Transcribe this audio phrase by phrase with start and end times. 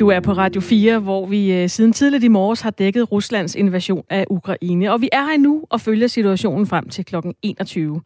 [0.00, 3.54] Du er på Radio 4, hvor vi øh, siden tidligt i morges har dækket Ruslands
[3.54, 4.92] invasion af Ukraine.
[4.92, 7.16] Og vi er her nu og følger situationen frem til kl.
[7.42, 8.02] 21.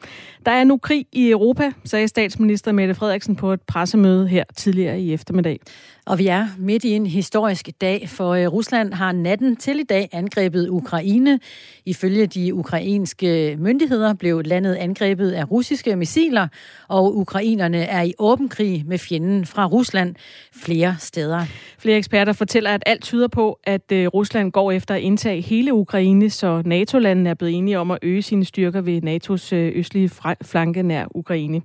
[0.47, 5.01] Der er nu krig i Europa, sagde statsminister Mette Frederiksen på et pressemøde her tidligere
[5.01, 5.61] i eftermiddag.
[6.07, 9.83] Og vi er midt i en historisk dag, for øh, Rusland har natten til i
[9.83, 11.41] dag angrebet Ukraine.
[11.87, 16.49] Ifølge de ukrainske myndigheder blev landet angrebet af russiske missiler,
[16.89, 20.15] og ukrainerne er i åben krig med fjenden fra Rusland
[20.53, 21.47] flere steder.
[21.85, 25.75] Flere eksperter fortæller, at alt tyder på, at øh, Rusland går efter at indtage hele
[25.75, 30.11] Ukraine, så NATO-landene er blevet enige om at øge sine styrker ved NATO's øh, østlige
[30.43, 31.63] flanke nær Ukraine.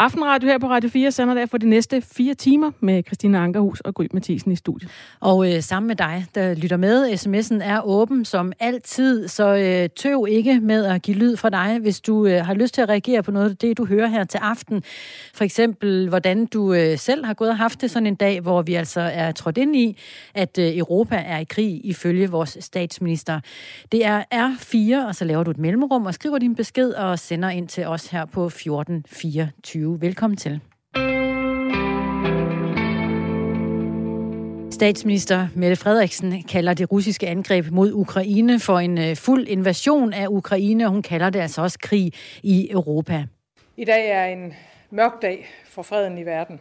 [0.00, 3.80] Aftenradio her på Radio 4 sender der for de næste fire timer med Christina Ankerhus
[3.80, 4.90] og Gry Mathisen i studiet.
[5.20, 9.88] Og øh, sammen med dig, der lytter med, sms'en er åben som altid, så øh,
[9.96, 12.88] tøv ikke med at give lyd fra dig, hvis du øh, har lyst til at
[12.88, 14.82] reagere på noget af det, du hører her til aften.
[15.34, 18.62] For eksempel, hvordan du øh, selv har gået og haft det sådan en dag, hvor
[18.62, 19.96] vi altså er trådt ind i,
[20.34, 23.40] at øh, Europa er i krig ifølge vores statsminister.
[23.92, 27.48] Det er R4, og så laver du et mellemrum og skriver din besked og sender
[27.48, 29.89] ind til os her på 1424.
[29.98, 30.60] Velkommen til.
[34.70, 40.26] Statsminister Mette Frederiksen kalder det russiske angreb mod Ukraine for en øh, fuld invasion af
[40.28, 43.24] Ukraine, og hun kalder det altså også krig i Europa.
[43.76, 44.54] I dag er en
[44.90, 46.60] mørk dag for freden i verden.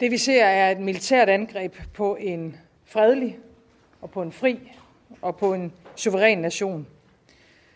[0.00, 3.38] Det vi ser er et militært angreb på en fredelig
[4.02, 4.58] og på en fri
[5.22, 6.86] og på en suveræn nation.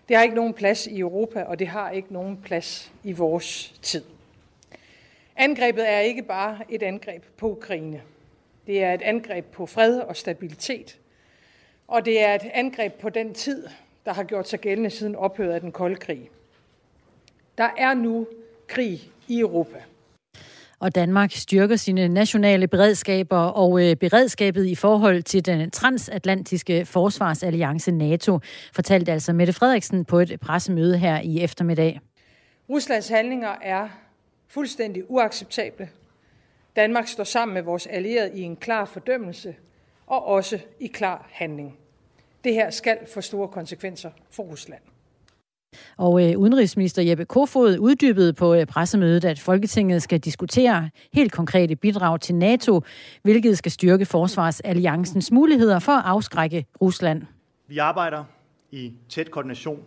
[0.08, 3.74] Det har ikke nogen plads i Europa, og det har ikke nogen plads i vores
[3.82, 4.04] tid.
[5.36, 8.02] Angrebet er ikke bare et angreb på Ukraine.
[8.66, 10.98] Det er et angreb på fred og stabilitet,
[11.88, 13.68] og det er et angreb på den tid,
[14.04, 16.30] der har gjort sig gældende siden ophøret af den kolde krig.
[17.58, 18.26] Der er nu
[18.66, 19.82] krig i Europa.
[20.80, 27.90] Og Danmark styrker sine nationale beredskaber og øh, beredskabet i forhold til den transatlantiske forsvarsalliance
[27.90, 28.38] NATO,
[28.72, 32.00] fortalte altså Mette Frederiksen på et pressemøde her i eftermiddag.
[32.70, 33.88] Ruslands handlinger er
[34.48, 35.88] fuldstændig uacceptable.
[36.76, 39.54] Danmark står sammen med vores allierede i en klar fordømmelse
[40.06, 41.76] og også i klar handling.
[42.44, 44.80] Det her skal få store konsekvenser for Rusland.
[45.96, 51.76] Og øh, udenrigsminister Jeppe Kofod uddybede på øh, pressemødet, at Folketinget skal diskutere helt konkrete
[51.76, 52.80] bidrag til NATO,
[53.22, 57.22] hvilket skal styrke forsvarsalliancens muligheder for at afskrække Rusland.
[57.66, 58.24] Vi arbejder
[58.70, 59.82] i tæt koordination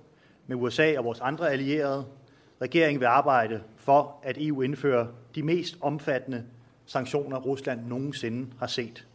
[0.47, 2.05] med USA og vores andre allierede.
[2.61, 6.43] Regeringen vil arbejde for, at EU indfører de mest omfattende
[6.85, 9.05] sanktioner, Rusland nogensinde har set.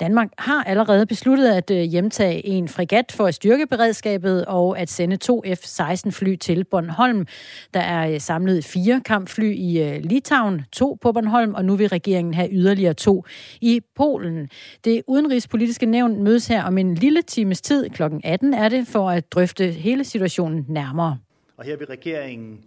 [0.00, 4.90] Danmark har allerede besluttet at øh, hjemtage en fregat for at styrke beredskabet og at
[4.90, 7.26] sende to F-16-fly til Bornholm.
[7.74, 11.88] Der er øh, samlet fire kampfly i øh, Litauen, to på Bornholm, og nu vil
[11.88, 13.24] regeringen have yderligere to
[13.60, 14.48] i Polen.
[14.84, 19.10] Det udenrigspolitiske nævn mødes her om en lille times tid, klokken 18 er det, for
[19.10, 21.18] at drøfte hele situationen nærmere.
[21.56, 22.60] Og her vil regeringen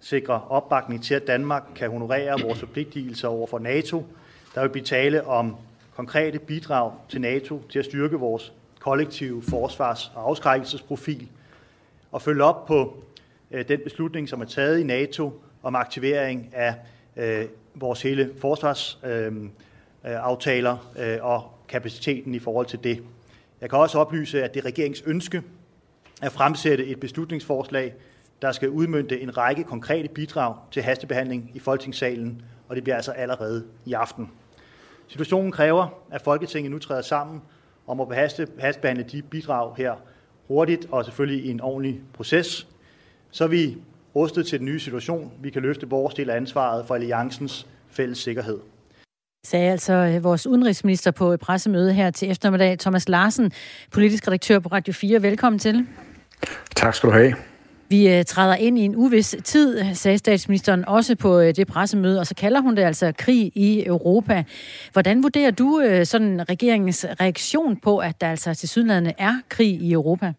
[0.00, 4.06] sikre opbakning til, at Danmark kan honorere vores forpligtelser over for NATO.
[4.54, 5.56] Der vil blive tale om
[5.98, 11.28] konkrete bidrag til NATO til at styrke vores kollektive forsvars- og afskrækkelsesprofil
[12.12, 13.04] og følge op på
[13.50, 16.74] øh, den beslutning, som er taget i NATO om aktivering af
[17.16, 17.44] øh,
[17.74, 23.02] vores hele forsvarsaftaler øh, øh, øh, og kapaciteten i forhold til det.
[23.60, 25.42] Jeg kan også oplyse, at det er regeringens ønske
[26.22, 27.94] at fremsætte et beslutningsforslag,
[28.42, 33.12] der skal udmønte en række konkrete bidrag til hastebehandling i Folketingssalen, og det bliver altså
[33.12, 34.30] allerede i aften.
[35.08, 37.42] Situationen kræver, at Folketinget nu træder sammen
[37.86, 39.94] om at haste, hastebehandle de bidrag her
[40.48, 42.66] hurtigt og selvfølgelig i en ordentlig proces.
[43.30, 43.76] Så vi
[44.16, 45.32] rustet til den nye situation.
[45.40, 48.58] Vi kan løfte vores del af ansvaret for alliancens fælles sikkerhed.
[49.46, 53.52] Sagde altså øh, vores udenrigsminister på et pressemøde her til eftermiddag, Thomas Larsen,
[53.92, 55.22] politisk redaktør på Radio 4.
[55.22, 55.86] Velkommen til.
[56.76, 57.34] Tak skal du have.
[57.90, 62.20] Vi øh, træder ind i en uvis tid, sagde statsministeren også på øh, det pressemøde,
[62.20, 64.44] og så kalder hun det altså krig i Europa.
[64.92, 69.82] Hvordan vurderer du øh, sådan regeringens reaktion på, at der altså til sydlandet er krig
[69.82, 70.32] i Europa?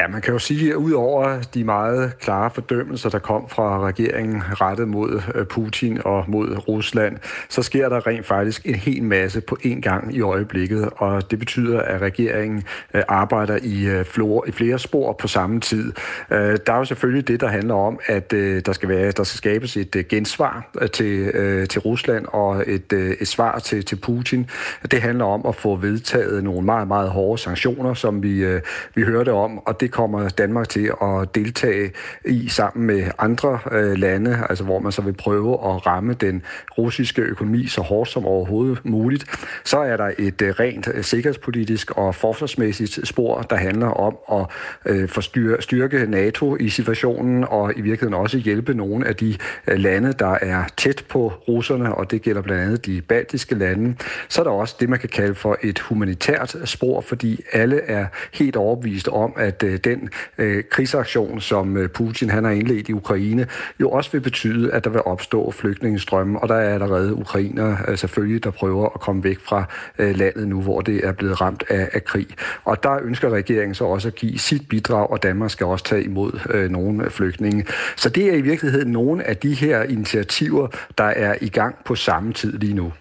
[0.00, 4.42] Ja, man kan jo sige, at udover de meget klare fordømmelser, der kom fra regeringen
[4.60, 7.16] rettet mod øh, Putin og mod Rusland,
[7.48, 11.38] så sker der rent faktisk en hel masse på én gang i øjeblikket, og det
[11.38, 12.62] betyder, at regeringen
[12.94, 14.04] øh, arbejder i, øh,
[14.48, 15.92] i flere spor på samme tid.
[16.30, 19.76] Der er jo selvfølgelig det, der handler om, at der skal, være, der skal skabes
[19.76, 21.32] et gensvar til,
[21.68, 24.50] til Rusland og et, et svar til, til Putin.
[24.90, 28.60] Det handler om at få vedtaget nogle meget, meget hårde sanktioner, som vi,
[28.94, 31.92] vi hørte om, og det kommer Danmark til at deltage
[32.24, 36.42] i sammen med andre øh, lande, altså hvor man så vil prøve at ramme den
[36.78, 39.24] russiske økonomi så hårdt som overhovedet muligt.
[39.64, 44.46] Så er der et øh, rent øh, sikkerhedspolitisk og forsvarsmæssigt spor, der handler om at
[44.86, 49.36] øh, styrke NATO i situationen og i virkeligheden også hjælpe nogle af de
[49.66, 53.96] øh, lande, der er tæt på russerne, og det gælder blandt andet de baltiske lande.
[54.28, 58.06] Så er der også det, man kan kalde for et humanitært spor, fordi alle er
[58.32, 60.08] helt overbevist om, at øh, Øh, den
[60.38, 63.46] øh, krigsaktion, som øh, Putin han har indledt i Ukraine,
[63.80, 67.98] jo også vil betyde, at der vil opstå flygtningestrømme, og der er allerede ukrainer øh,
[67.98, 69.64] selvfølgelig, der prøver at komme væk fra
[69.98, 72.26] øh, landet nu, hvor det er blevet ramt af, af krig.
[72.64, 76.04] Og der ønsker regeringen så også at give sit bidrag, og Danmark skal også tage
[76.04, 77.66] imod øh, nogle flygtninge.
[77.96, 80.68] Så det er i virkeligheden nogle af de her initiativer,
[80.98, 82.92] der er i gang på samme tid lige nu.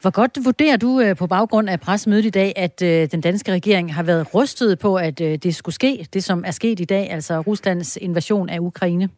[0.00, 3.52] Hvor godt vurderer du øh, på baggrund af pressemødet i dag, at øh, den danske
[3.52, 6.84] regering har været rystet på, at øh, det skulle ske, det som er sket i
[6.84, 9.08] dag, altså Ruslands invasion af Ukraine?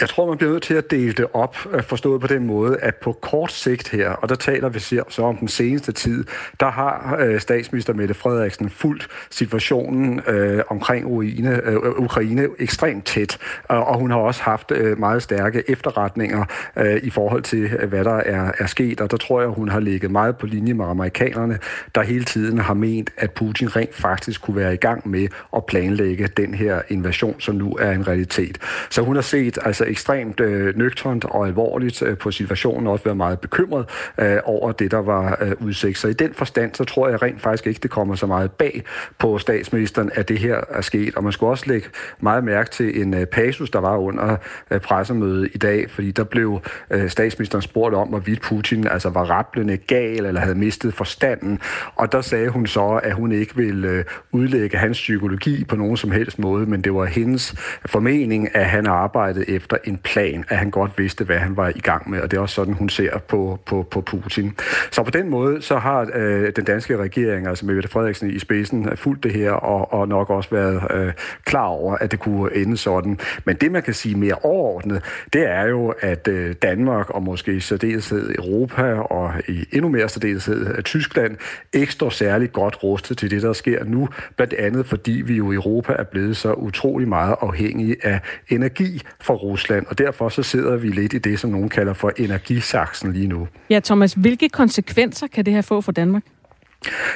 [0.00, 2.78] Jeg tror, man bliver nødt til at dele det op, øh, forstået på den måde,
[2.82, 4.78] at på kort sigt her, og der taler vi
[5.08, 6.24] så om den seneste tid,
[6.60, 13.38] der har øh, statsminister Mette Frederiksen fuldt situationen øh, omkring Ukraine, øh, Ukraine ekstremt tæt,
[13.64, 16.44] og hun har også haft øh, meget stærke efterretninger
[16.76, 19.80] øh, i forhold til, hvad der er, er sket, og der tror jeg, hun har
[19.80, 21.58] ligget meget på linje med amerikanerne,
[21.94, 25.66] der hele tiden har ment, at Putin rent faktisk kunne være i gang med at
[25.66, 28.58] planlægge den her invasion, som nu er en realitet.
[28.90, 33.04] Så hun har set altså ekstremt øh, nøgternt og alvorligt øh, på situationen, og også
[33.04, 33.86] været meget bekymret
[34.18, 35.98] øh, over det, der var øh, udsigt.
[35.98, 38.82] Så i den forstand, så tror jeg rent faktisk ikke, det kommer så meget bag
[39.18, 41.16] på statsministeren, at det her er sket.
[41.16, 41.88] Og man skulle også lægge
[42.20, 44.36] meget mærke til en øh, pasus, der var under
[44.70, 49.24] øh, pressemødet i dag, fordi der blev øh, statsministeren spurgt om, hvorvidt Putin altså var
[49.24, 51.60] rapplende gal eller havde mistet forstanden.
[51.94, 55.96] Og der sagde hun så, at hun ikke ville øh, udlægge hans psykologi på nogen
[55.96, 57.54] som helst måde, men det var hendes
[57.86, 61.68] formening, at han arbejdede efter Altså en plan, at han godt vidste, hvad han var
[61.68, 64.54] i gang med, og det er også sådan, hun ser på, på, på Putin.
[64.90, 68.38] Så på den måde, så har øh, den danske regering, altså med Mette Frederiksen i
[68.38, 71.12] spidsen, øh, fulgt det her, og, og nok også været øh,
[71.44, 73.18] klar over, at det kunne ende sådan.
[73.44, 75.02] Men det, man kan sige mere overordnet,
[75.32, 80.08] det er jo, at øh, Danmark, og måske i særdeleshed Europa, og i endnu mere
[80.08, 81.36] særdeleshed øh, Tyskland,
[81.72, 85.52] ikke står særligt godt rustet til det, der sker nu, blandt andet fordi vi jo
[85.52, 89.57] i Europa er blevet så utrolig meget afhængige af energi fra Rusland.
[89.58, 93.26] Rusland, og derfor så sidder vi lidt i det, som nogen kalder for energisaksen lige
[93.26, 93.48] nu.
[93.70, 96.22] Ja, Thomas, hvilke konsekvenser kan det her få for Danmark?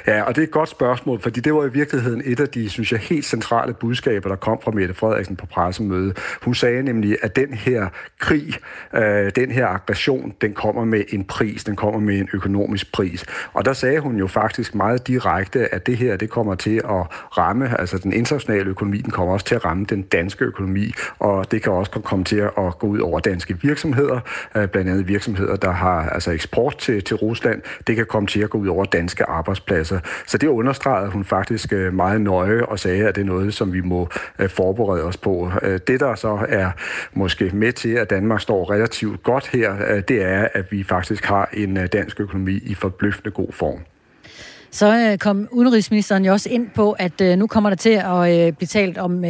[0.06, 2.68] Ja, og det er et godt spørgsmål, fordi det var i virkeligheden et af de,
[2.68, 6.18] synes jeg, helt centrale budskaber, der kom fra Mette Frederiksen på pressemødet.
[6.42, 7.88] Hun sagde nemlig, at den her
[8.18, 8.54] krig,
[8.94, 13.24] øh, den her aggression, den kommer med en pris, den kommer med en økonomisk pris.
[13.52, 17.06] Og der sagde hun jo faktisk meget direkte, at det her, det kommer til at
[17.38, 21.50] ramme, altså den internationale økonomi, den kommer også til at ramme den danske økonomi, og
[21.50, 24.20] det kan også komme til at gå ud over danske virksomheder,
[24.56, 27.62] øh, blandt andet virksomheder, der har altså eksport til, til Rusland.
[27.86, 30.00] Det kan komme til at gå ud over danske arbejdspladser arbejdspladser.
[30.26, 33.72] Så det understregede hun faktisk øh, meget nøje og sagde, at det er noget, som
[33.72, 34.08] vi må
[34.38, 35.50] øh, forberede os på.
[35.62, 36.70] Øh, det, der så er
[37.14, 41.48] måske med til, at Danmark står relativt godt her, det er, at vi faktisk har
[41.52, 43.78] en dansk økonomi i forbløffende god form.
[44.70, 48.98] Så kom udenrigsministeren jo også ind på, at nu kommer der til at blive talt
[48.98, 49.24] om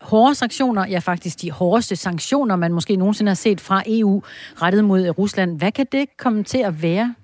[0.00, 4.22] hårde sanktioner, ja faktisk de hårdeste sanktioner, man måske nogensinde har set fra EU
[4.62, 5.58] rettet mod Rusland.
[5.58, 7.14] Hvad kan det komme til at være?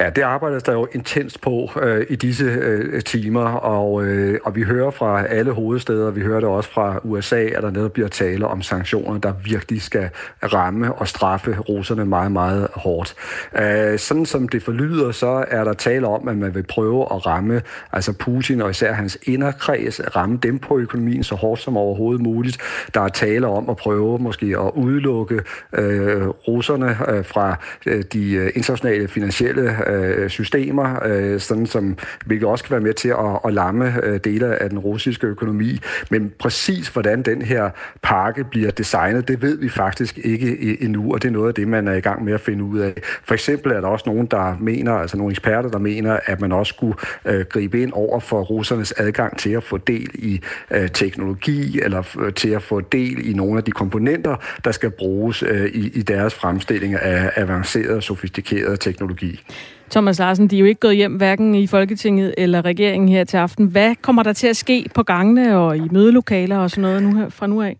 [0.00, 4.56] Ja, det arbejdes der jo intens på øh, i disse øh, timer, og, øh, og
[4.56, 8.08] vi hører fra alle hovedsteder, vi hører det også fra USA, at der netop bliver
[8.08, 10.10] tale om sanktioner, der virkelig skal
[10.42, 13.14] ramme og straffe russerne meget, meget hårdt.
[13.58, 17.26] Øh, sådan som det forlyder, så er der tale om, at man vil prøve at
[17.26, 22.22] ramme altså Putin og især hans inderkreds, ramme dem på økonomien så hårdt som overhovedet
[22.22, 22.58] muligt.
[22.94, 25.40] Der er tale om at prøve måske at udelukke
[25.72, 31.98] øh, russerne øh, fra øh, de øh, internationale finansielle finansielle øh, systemer, øh, sådan som,
[32.26, 35.78] hvilket også kan være med til at, at lamme øh, dele af den russiske økonomi.
[36.10, 37.70] Men præcis hvordan den her
[38.02, 41.68] pakke bliver designet, det ved vi faktisk ikke endnu, og det er noget af det,
[41.68, 42.92] man er i gang med at finde ud af.
[43.24, 46.52] For eksempel er der også nogen, der mener, altså nogle eksperter, der mener, at man
[46.52, 46.94] også skulle
[47.24, 50.40] øh, gribe ind over for russernes adgang til at få del i
[50.70, 55.42] øh, teknologi, eller til at få del i nogle af de komponenter, der skal bruges
[55.42, 59.41] øh, i, i deres fremstilling af avanceret og sofistikeret teknologi.
[59.90, 63.36] Thomas Larsen, de er jo ikke gået hjem hverken i Folketinget eller regeringen her til
[63.36, 63.66] aften.
[63.66, 67.16] Hvad kommer der til at ske på gangene og i mødelokaler og sådan noget nu
[67.16, 67.76] her, fra nu af?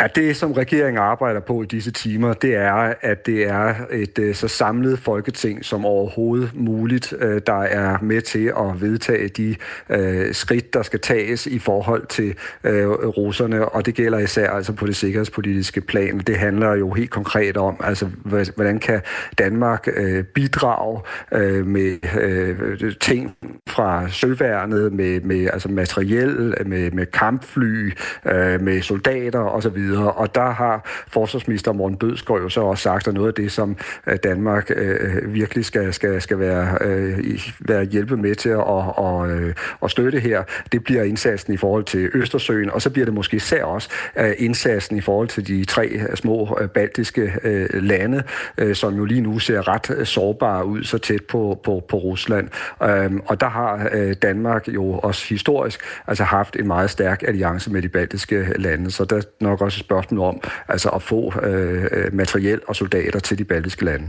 [0.00, 4.18] Ja, det som regeringen arbejder på i disse timer, det er, at det er et
[4.18, 9.56] øh, så samlet folketing som overhovedet muligt, øh, der er med til at vedtage de
[9.88, 12.34] øh, skridt, der skal tages i forhold til
[12.64, 16.18] øh, russerne, og det gælder især altså på det sikkerhedspolitiske plan.
[16.18, 18.06] Det handler jo helt konkret om, altså
[18.54, 19.00] hvordan kan
[19.38, 21.00] Danmark øh, bidrage
[21.32, 23.36] øh, med øh, ting
[23.68, 27.92] fra søværnet, med, med altså materiel, med, med kampfly,
[28.26, 30.12] øh, med soldater osv., videre.
[30.12, 33.76] Og der har forsvarsminister Morten Bødskov jo så også sagt, at noget af det, som
[34.06, 37.18] øh, Danmark øh, øh, virkelig skal, skal, skal være, øh,
[37.60, 38.62] være hjælpe med til at
[38.96, 43.04] og, øh, og støtte her, det bliver indsatsen i forhold til Østersøen, og så bliver
[43.04, 47.32] det måske især også øh, indsatsen i forhold til de tre øh, små øh, baltiske
[47.42, 48.22] øh, lande,
[48.58, 52.48] øh, som jo lige nu ser ret sårbare ud, så tæt på, på, på Rusland.
[52.82, 57.70] Øh, og der har øh, Danmark jo også historisk altså haft en meget stærk alliance
[57.70, 61.32] med de baltiske lande, så der nok også også et spørgsmål om altså at få
[61.42, 64.08] øh, øh, materiel og soldater til de baltiske lande.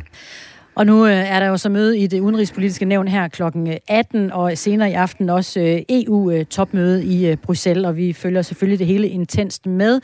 [0.76, 3.44] Og nu øh, er der jo så møde i det udenrigspolitiske nævn her kl.
[3.88, 8.88] 18, og senere i aften også øh, EU-topmøde i Bruxelles, og vi følger selvfølgelig det
[8.88, 10.02] hele intenst med.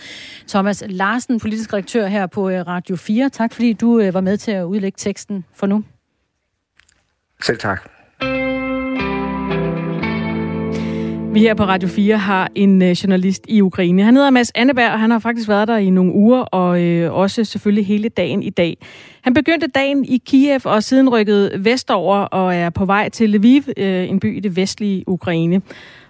[0.48, 4.64] Thomas Larsen, politisk redaktør her på Radio 4, tak fordi du var med til at
[4.64, 5.84] udlægge teksten for nu.
[7.42, 7.90] Selv tak.
[11.34, 14.04] Vi her på Radio 4 har en øh, journalist i Ukraine.
[14.04, 17.14] Han hedder Mads Anneberg, og han har faktisk været der i nogle uger, og øh,
[17.14, 18.78] også selvfølgelig hele dagen i dag.
[19.22, 23.64] Han begyndte dagen i Kiev og siden rykket vestover og er på vej til Lviv,
[23.78, 25.62] øh, en by i det vestlige Ukraine.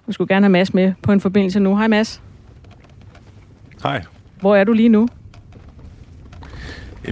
[0.08, 1.78] Vi skulle gerne have Mads med på en forbindelse nu.
[1.78, 2.22] Hej Mads.
[3.84, 4.04] Hej.
[4.42, 5.08] Hvor er du lige nu?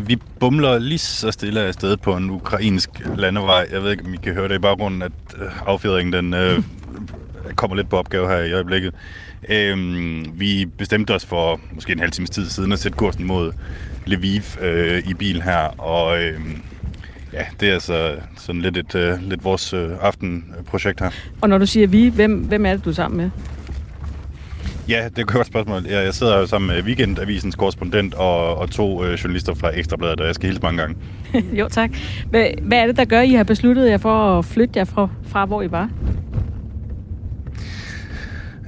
[0.02, 3.68] Vi bumler lige så stille af sted på en ukrainsk landevej.
[3.72, 5.12] Jeg ved ikke, om I kan høre det i baggrunden, at
[5.42, 6.60] øh, affjedringen den, øh,
[7.56, 8.94] kommer lidt på opgave her i øjeblikket.
[9.50, 13.52] Øhm, vi bestemte os for måske en halv times tid siden at sætte kursen mod
[14.06, 16.42] Lviv øh, i bil her, og øh,
[17.34, 21.10] ja, det er altså sådan lidt, et, øh, lidt vores øh, aftenprojekt her.
[21.42, 23.30] Og når du siger vi, hvem, hvem er det, du er sammen med?
[24.90, 25.86] Ja, det er et godt spørgsmål.
[25.86, 30.20] Jeg, jeg sidder jo sammen med Weekendavisens korrespondent og, og to øh, journalister fra Ekstrabladet,
[30.20, 30.96] og jeg skal hilse mange gange.
[31.60, 31.92] jo, tak.
[32.30, 34.84] Hvad, hvad er det, der gør, at I har besluttet jer for at flytte jer
[34.84, 35.90] fra, fra hvor I var?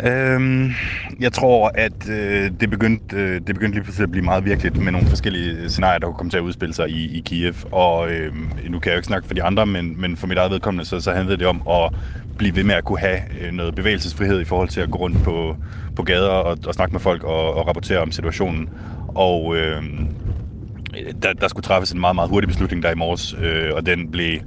[0.03, 0.71] Øhm,
[1.19, 4.77] jeg tror, at øh, det, begyndte, øh, det begyndte lige pludselig at blive meget virkeligt
[4.77, 7.53] med nogle forskellige øh, scenarier, der kunne komme til at udspille sig i, i Kiev.
[7.71, 8.33] Og øh,
[8.69, 10.85] nu kan jeg jo ikke snakke for de andre, men, men for mit eget vedkommende,
[10.85, 11.93] så, så handlede det om at
[12.37, 15.23] blive ved med at kunne have øh, noget bevægelsesfrihed i forhold til at gå rundt
[15.23, 15.55] på,
[15.95, 18.69] på gader og, og snakke med folk og, og rapportere om situationen.
[19.07, 19.83] Og øh,
[21.23, 24.11] der, der skulle træffes en meget, meget hurtig beslutning der i morges, øh, og den
[24.11, 24.39] blev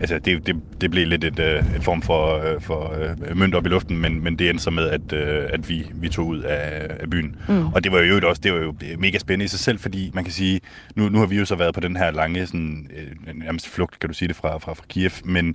[0.00, 2.94] altså det, det, det blev lidt et, øh, et form for, øh, for
[3.28, 6.08] øh, mønt op i luften, men, men det endte så med, at, at vi, vi
[6.08, 7.36] tog ud af, af byen.
[7.48, 7.66] Mm.
[7.66, 10.24] Og det var jo også det var jo mega spændende i sig selv, fordi man
[10.24, 10.60] kan sige,
[10.96, 12.90] nu, nu har vi jo så været på den her lange sådan,
[13.34, 15.54] nærmest flugt, kan du sige det, fra, fra, fra Kiev, men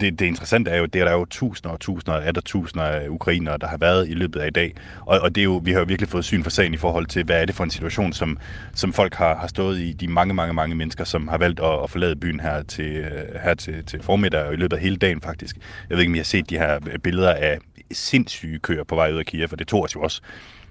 [0.00, 2.84] det, det interessante er jo, det er der jo tusinder og tusinder af der tusinder
[2.84, 4.74] af ukrainere, der har været i løbet af i dag.
[5.00, 7.06] Og, og det er jo, vi har jo virkelig fået syn for sagen i forhold
[7.06, 8.38] til, hvad er det for en situation, som,
[8.74, 9.92] som folk har, har stået i.
[9.92, 13.04] De mange, mange, mange mennesker, som har valgt at, at forlade byen her til,
[13.42, 15.56] her til, til formiddag og i løbet af hele dagen faktisk.
[15.90, 17.58] Jeg ved ikke, om I har set de her billeder af
[17.92, 20.22] sindssyge køer på vej ud af Kiev, og det tog os jo også,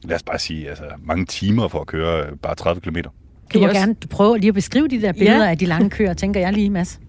[0.03, 2.97] lad os bare sige, altså, mange timer for at køre bare 30 km.
[3.53, 5.49] Du må gerne prøve lige at beskrive de der billeder ja.
[5.49, 6.99] af de lange køer, tænker jeg lige, Mads.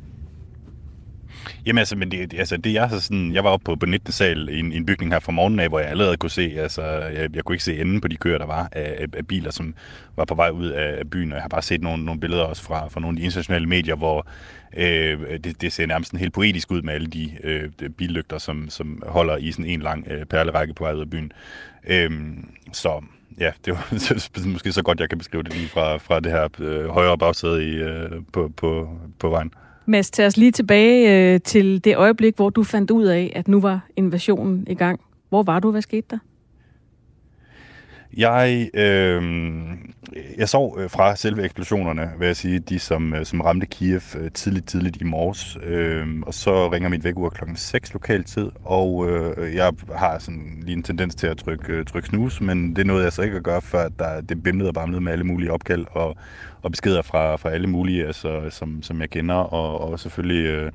[1.66, 4.12] Jamen altså, men det, altså, det jeg, så sådan, jeg var oppe på, på 19.
[4.12, 6.54] sal i en, i en bygning her fra morgenen af, hvor jeg allerede kunne se,
[6.56, 9.26] altså, jeg, jeg kunne ikke se enden på de køer, der var af, af, af
[9.26, 9.74] biler, som
[10.16, 12.42] var på vej ud af, af byen, og jeg har bare set nogle, nogle billeder
[12.42, 14.26] også fra, fra nogle af de internationale medier, hvor
[14.76, 19.02] øh, det, det ser nærmest helt poetisk ud med alle de øh, billygter, som, som
[19.06, 21.32] holder i sådan en lang øh, perlerække på vej ud af byen.
[21.86, 22.10] Øh,
[22.72, 23.04] så
[23.40, 23.88] ja, det var
[24.52, 27.68] måske så godt, jeg kan beskrive det lige fra, fra det her øh, højre bagsæde
[27.68, 29.52] i, øh, på, på, på vejen.
[29.88, 33.48] Mads, tag os lige tilbage øh, til det øjeblik, hvor du fandt ud af, at
[33.48, 35.00] nu var invasionen i gang.
[35.28, 35.70] Hvor var du?
[35.70, 36.18] Hvad skete der?
[38.16, 39.22] Jeg, øh,
[40.38, 44.00] jeg sov øh, fra selve eksplosionerne, vil jeg sige, de som, øh, som ramte Kiev
[44.18, 45.58] øh, tidligt, tidligt i morges.
[45.62, 50.62] Øh, og så ringer mit vækkeur klokken 6 lokal tid, og øh, jeg har sådan
[50.62, 53.42] lige en tendens til at trykke, trykke snus, men det nåede jeg så ikke at
[53.42, 56.16] gøre, før der, det bimlede og bamlede med alle mulige opkald og,
[56.62, 60.46] og beskeder fra, fra alle mulige, altså, som, som jeg kender, og, og selvfølgelig...
[60.46, 60.72] Øh,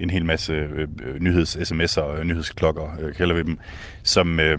[0.00, 0.88] en hel masse øh,
[1.20, 3.58] nyheds-sms'er og nyhedsklokker, øh, kalder vi dem,
[4.02, 4.58] som, øh,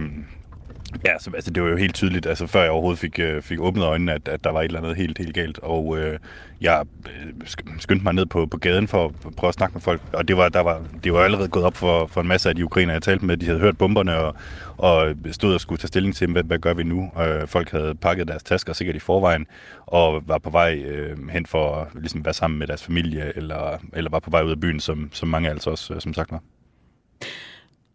[1.05, 3.59] Ja, så, altså, det var jo helt tydeligt, altså, før jeg overhovedet fik, øh, fik
[3.59, 5.59] åbnet øjnene, at, at der var et eller andet helt, helt galt.
[5.59, 6.19] Og øh,
[6.61, 7.47] jeg øh,
[7.79, 10.01] skyndte mig ned på, på gaden for at prøve at snakke med folk.
[10.13, 12.55] Og det var, der var, det var allerede gået op for, for en masse af
[12.55, 13.37] de ukrainer, jeg talte med.
[13.37, 14.35] De havde hørt bomberne og,
[14.77, 17.11] og stod og skulle tage stilling til, hvad, hvad gør vi nu?
[17.15, 19.47] Og øh, folk havde pakket deres tasker sikkert i forvejen,
[19.85, 23.77] og var på vej øh, hen for at ligesom, være sammen med deres familie, eller,
[23.93, 26.31] eller var på vej ud af byen, som, som mange altså også, øh, som sagt
[26.31, 26.41] var.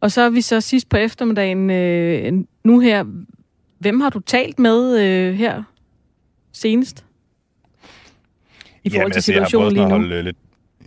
[0.00, 2.32] Og så er vi så sidst på eftermiddagen øh,
[2.64, 3.04] nu her.
[3.78, 5.62] Hvem har du talt med øh, her
[6.52, 7.04] senest?
[8.84, 10.08] I forhold Jamen, til situationen altså, jeg har lige nu?
[10.08, 10.36] Holde lidt,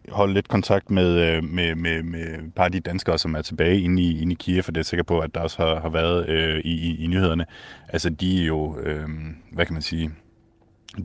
[0.10, 3.82] holde lidt kontakt med, med, med, med et par af de danskere, som er tilbage
[3.82, 5.89] inde i, inde i Kiev, for det er sikker på, at der også har, har
[5.89, 7.46] været øh, i, i, i nyhederne.
[7.89, 9.10] Altså, de er jo, øh,
[9.51, 10.12] hvad kan man sige,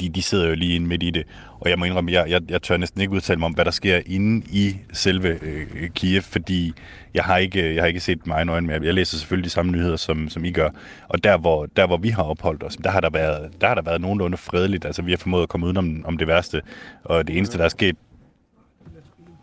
[0.00, 1.26] de, de sidder jo lige inde midt i det.
[1.60, 3.70] Og jeg må indrømme, jeg, jeg, jeg tør næsten ikke udtale mig om, hvad der
[3.70, 6.72] sker inde i selve øh, Kiev, fordi
[7.14, 8.82] jeg har ikke, jeg har ikke set mig øjne med.
[8.82, 10.70] Jeg læser selvfølgelig de samme nyheder, som, som I gør.
[11.08, 13.74] Og der hvor, der, hvor vi har opholdt os, der har der været, der har
[13.74, 14.84] der været nogenlunde fredeligt.
[14.84, 16.62] Altså, vi har formået at komme udenom om det værste.
[17.04, 17.96] Og det eneste, der er sket...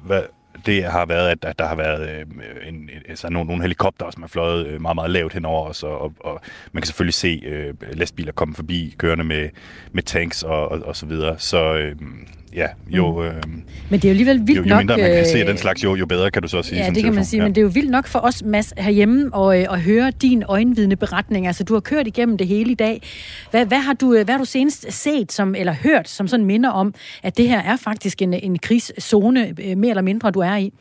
[0.05, 0.21] Hvad,
[0.65, 2.25] det har været, at, der har været øh,
[2.67, 6.01] en, altså nogle, nogle helikopter, som er fløjet øh, meget, meget lavt henover os, og,
[6.01, 6.41] og, og
[6.71, 9.49] man kan selvfølgelig se øh, lastbiler komme forbi, kørende med,
[9.91, 11.39] med tanks og, og, og så videre.
[11.39, 11.95] Så øh,
[12.55, 13.21] ja, jo...
[13.21, 13.27] Mm.
[13.27, 13.33] Øh,
[13.89, 15.57] men det er jo alligevel vildt jo, jo mindre nok, man kan se af den
[15.57, 16.83] slags, jo, jo bedre kan du så sige.
[16.83, 17.43] Ja, det kan man sige, ja.
[17.43, 20.43] men det er jo vildt nok for os, Mads, herhjemme og, øh, at høre din
[20.47, 21.47] øjenvidende beretning.
[21.47, 23.01] Altså, du har kørt igennem det hele i dag.
[23.51, 26.45] Hvad, hvad, har, du, øh, hvad har du senest set, som, eller hørt, som sådan
[26.45, 26.93] minder om,
[27.23, 30.73] at det her er faktisk en, en krigszone, øh, mere eller mindre, du er i?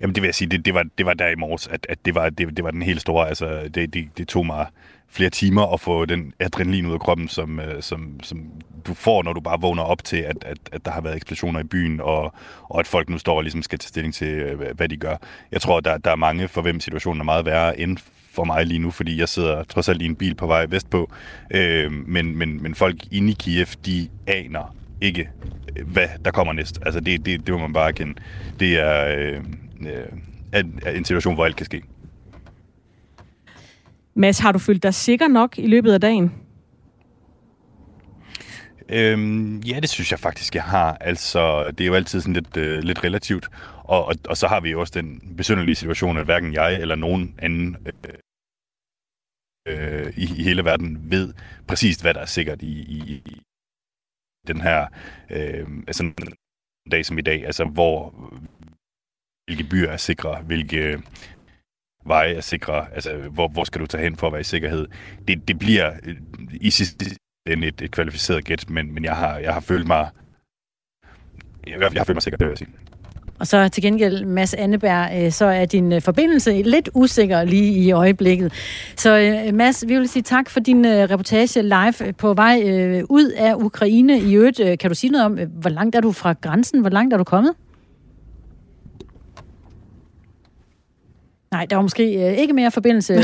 [0.00, 1.98] Jamen det vil jeg sige, det, det, var, det var der i morges, at, at
[2.04, 4.66] det, var, det, det var den helt store, altså det, det, det tog mig
[5.10, 8.50] flere timer at få den adrenalin ud af kroppen, som, øh, som, som
[8.86, 11.60] du får, når du bare vågner op til, at, at, at der har været eksplosioner
[11.60, 14.76] i byen, og, og at folk nu står og ligesom skal tage stilling til, øh,
[14.76, 15.16] hvad de gør.
[15.52, 17.98] Jeg tror, der, der er mange, for hvem situationen er meget værre end
[18.32, 21.10] for mig lige nu, fordi jeg sidder trods alt i en bil på vej vestpå.
[21.50, 25.28] Øh, men, men, men folk inde i Kiev, de aner ikke,
[25.76, 26.78] øh, hvad der kommer næst.
[26.82, 28.14] Altså det, det, det må man bare erkende.
[28.60, 29.40] Det er øh,
[30.54, 31.82] øh, en situation, hvor alt kan ske.
[34.18, 36.32] Mads, har du følt dig sikker nok i løbet af dagen?
[38.88, 40.94] Øhm, ja, det synes jeg faktisk, jeg har.
[40.94, 43.48] Altså, det er jo altid sådan lidt, øh, lidt relativt.
[43.84, 46.94] Og, og, og så har vi jo også den besynderlige situation, at hverken jeg eller
[46.94, 48.14] nogen anden øh,
[49.68, 51.34] øh, i, i hele verden ved
[51.68, 53.42] præcis, hvad der er sikkert i, i, i
[54.46, 54.86] den her
[55.30, 56.14] øh, altså en
[56.90, 57.46] dag som i dag.
[57.46, 58.14] Altså, hvor
[59.46, 61.02] hvilke byer er sikre, hvilke
[62.08, 64.86] veje er sikre, altså hvor, hvor skal du tage hen for at være i sikkerhed.
[65.28, 66.16] Det, det bliver øh,
[66.60, 67.04] i sidste
[67.46, 70.08] ende et, et kvalificeret gæt, men, men jeg, har, jeg har følt mig
[71.66, 72.68] jeg, jeg har følt mig sikker, det vil jeg sige.
[73.38, 77.72] Og så til gengæld, Mads Anneberg, øh, så er din øh, forbindelse lidt usikker lige
[77.72, 78.52] i øjeblikket.
[78.96, 82.62] Så Mads, vi vil sige tak for din reportage live på vej
[83.08, 84.18] ud af Ukraine.
[84.18, 86.80] I øvrigt, kan du sige noget om, hvor langt er du fra grænsen?
[86.80, 87.54] Hvor langt er du kommet?
[91.50, 93.14] Nej, der var måske øh, ikke mere forbindelse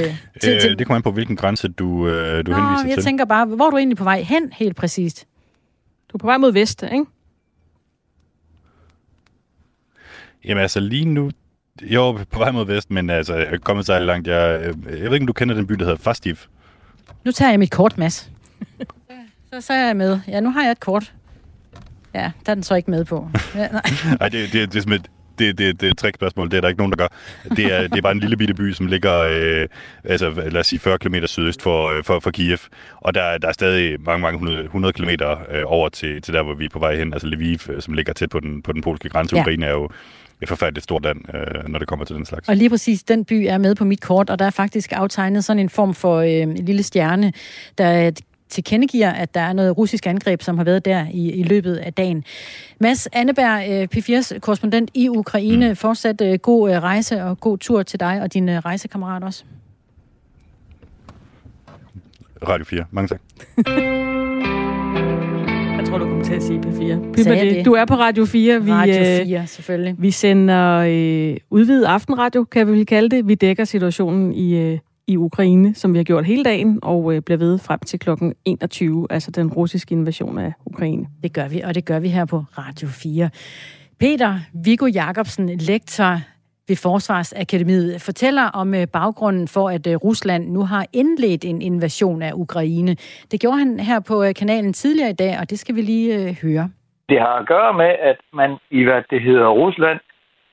[0.40, 0.78] til, til...
[0.78, 3.04] det kommer an på, hvilken grænse du, øh, du Nå, henviser jeg til.
[3.04, 5.26] tænker bare, hvor er du egentlig på vej hen helt præcist?
[6.12, 7.04] Du er på vej mod vest, ikke?
[10.44, 11.30] Jamen altså lige nu,
[11.82, 14.28] jo, på vej mod vest, men altså, jeg er kommet så langt.
[14.28, 16.36] Jeg, jeg ved ikke, om du kender den by, der hedder Fastiv.
[17.24, 18.30] Nu tager jeg mit kort, Mads.
[19.52, 20.20] så, så er jeg med.
[20.28, 21.14] Ja, nu har jeg et kort.
[22.14, 23.28] Ja, der er den så ikke med på.
[23.54, 23.82] Ja, nej,
[24.20, 26.50] Ej, det, det, det, er simpelthen, det, det, det er et trickspørgsmål.
[26.50, 27.08] Det er der ikke nogen, der gør.
[27.56, 29.68] Det er, det er bare en lille bitte by, som ligger øh,
[30.04, 32.58] altså, lad os sige 40 km sydøst for, øh, for, for Kiev.
[33.00, 35.08] Og der, der er stadig mange, mange 100, 100 km
[35.50, 37.12] øh, over til, til der, hvor vi er på vej hen.
[37.12, 39.36] Altså Lviv, øh, som ligger tæt på den, på den polske grænse.
[39.36, 39.42] Ja.
[39.42, 39.88] Ukraine er jo
[40.42, 42.48] et forfærdeligt stort land, øh, når det kommer til den slags.
[42.48, 45.44] Og lige præcis den by er med på mit kort, og der er faktisk aftegnet
[45.44, 47.32] sådan en form for øh, en lille stjerne,
[47.78, 48.10] der
[48.48, 51.92] tilkendegiver, at der er noget russisk angreb, som har været der i, i løbet af
[51.92, 52.24] dagen.
[52.80, 55.68] Mads Anneberg, øh, P4's korrespondent i Ukraine.
[55.68, 55.76] Mm.
[55.76, 59.44] Fortsat øh, god øh, rejse og god tur til dig og dine rejsekammerater også.
[62.48, 62.84] Radio 4.
[62.90, 63.20] Mange tak.
[65.78, 66.82] Jeg tror, du kommer til at sige P4.
[66.82, 67.64] det.
[67.64, 68.64] Du er på Radio 4.
[68.64, 69.94] Vi, Radio 4, selvfølgelig.
[69.98, 73.28] Vi sender øh, udvidet aftenradio, kan vi vel kalde det.
[73.28, 77.22] Vi dækker situationen i øh, i Ukraine, som vi har gjort hele dagen, og øh,
[77.22, 81.06] bliver ved frem til klokken 21, altså den russiske invasion af Ukraine.
[81.22, 83.30] Det gør vi, og det gør vi her på Radio 4.
[84.00, 86.18] Peter Viggo Jacobsen, lektor
[86.68, 92.22] ved Forsvarsakademiet, fortæller om øh, baggrunden for, at øh, Rusland nu har indledt en invasion
[92.22, 92.96] af Ukraine.
[93.30, 96.38] Det gjorde han her på øh, kanalen tidligere i dag, og det skal vi lige
[96.42, 96.70] høre.
[97.08, 100.00] Det har at gøre med, at man i hvad det hedder Rusland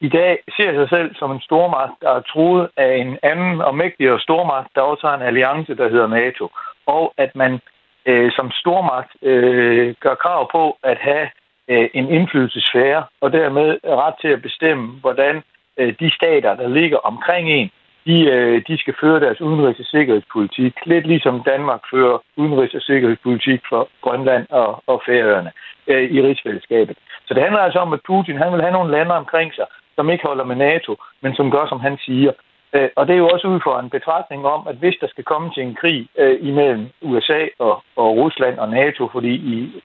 [0.02, 3.76] i dag ser sig selv som en stormagt, der er truet af en anden og
[3.76, 6.50] mægtigere stormagt, der også har en alliance, der hedder NATO.
[6.86, 7.60] Og at man
[8.06, 11.28] øh, som stormagt øh, gør krav på at have
[11.68, 15.44] øh, en indflydelsesfære, og dermed ret til at bestemme, hvordan
[15.78, 17.70] øh, de stater, der ligger omkring en,
[18.06, 20.74] de, øh, de skal føre deres udenrigs- og sikkerhedspolitik.
[20.86, 25.52] Lidt ligesom Danmark fører udenrigs- og sikkerhedspolitik for Grønland og, og Færøerne
[25.88, 26.98] øh, i rigsfællesskabet.
[27.26, 30.10] Så det handler altså om, at Putin han vil have nogle lande omkring sig, som
[30.10, 32.32] ikke holder med NATO, men som gør, som han siger.
[32.74, 35.24] Øh, og det er jo også ud fra en betragtning om, at hvis der skal
[35.24, 39.82] komme til en krig øh, imellem USA og, og Rusland og NATO, fordi i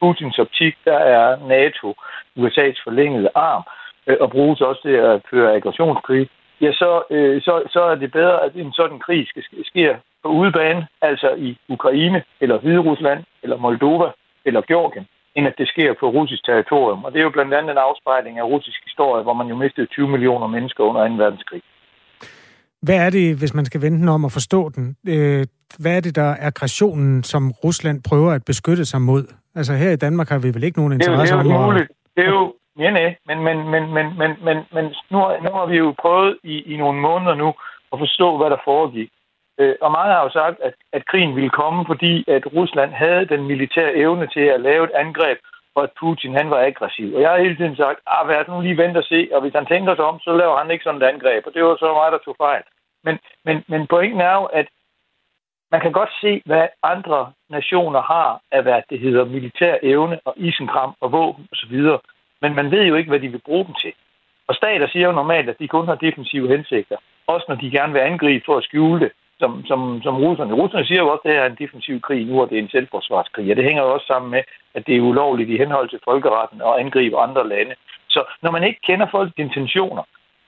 [0.00, 1.94] Putins optik, der er NATO
[2.38, 3.62] USA's forlængede arm,
[4.06, 6.28] øh, og bruges også til at føre aggressionskrig,
[6.60, 10.28] ja, så, øh, så, så er det bedre, at en sådan krig skal sker på
[10.28, 14.10] udebane, altså i Ukraine, eller Hviderusland, eller Moldova,
[14.44, 17.04] eller Georgien, end at det sker på russisk territorium.
[17.04, 19.86] Og det er jo blandt andet en afspejling af russisk historie, hvor man jo mistede
[19.86, 21.14] 20 millioner mennesker under 2.
[21.14, 21.62] verdenskrig.
[22.82, 24.96] Hvad er det, hvis man skal vente den om at forstå den?
[25.08, 25.44] Øh,
[25.78, 29.24] hvad er det, der er aggressionen, som Rusland prøver at beskytte sig mod?
[29.54, 31.44] Altså her i Danmark har vi vel ikke nogen interesse om...
[31.44, 31.88] Det er jo muligt.
[32.16, 35.66] Det er jo, Ja, nej, men, men, men, men, men, men, men nu, nu har
[35.66, 37.48] vi jo prøvet i, i nogle måneder nu
[37.92, 39.10] at forstå, hvad der foregik.
[39.58, 43.26] Øh, og mange har jo sagt, at, at krigen ville komme, fordi at Rusland havde
[43.26, 45.38] den militære evne til at lave et angreb,
[45.74, 47.14] og at Putin han var aggressiv.
[47.14, 49.54] Og jeg har hele tiden sagt, at ah, nu lige vent og se, og hvis
[49.54, 51.46] han tænker sig om, så laver han ikke sådan et angreb.
[51.46, 52.62] Og det var så mig, der tog fejl.
[53.04, 54.66] Men, men, men pointen er jo, at
[55.72, 60.34] man kan godt se, hvad andre nationer har af, hvad det hedder, militær evne og
[60.36, 61.76] isenkram og våben osv.,
[62.42, 63.92] men man ved jo ikke, hvad de vil bruge dem til.
[64.48, 66.96] Og stater siger jo normalt, at de kun har defensive hensigter.
[67.26, 70.54] Også når de gerne vil angribe for at skjule det, som, som, som russerne.
[70.54, 72.74] Russerne siger jo også, at det er en defensiv krig nu, og det er en
[72.76, 73.50] selvforsvarskrig.
[73.50, 74.42] Og det hænger jo også sammen med,
[74.74, 77.74] at det er ulovligt i henhold til folkeretten at angribe andre lande.
[78.08, 80.02] Så når man ikke kender folks intentioner,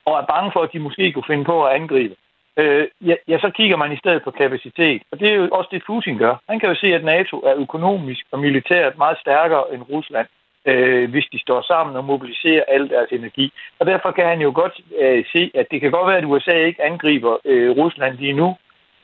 [0.06, 2.14] og er bange for, at de måske kunne finde på at angribe,
[2.56, 5.02] øh, ja, ja, så kigger man i stedet på kapacitet.
[5.12, 6.34] Og det er jo også det, Putin gør.
[6.48, 10.26] Han kan jo se, at NATO er økonomisk og militært meget stærkere end Rusland
[10.70, 13.52] øh, hvis de står sammen og mobiliserer al deres energi.
[13.78, 16.56] Og derfor kan han jo godt øh, se, at det kan godt være, at USA
[16.68, 18.56] ikke angriber øh, Rusland lige nu,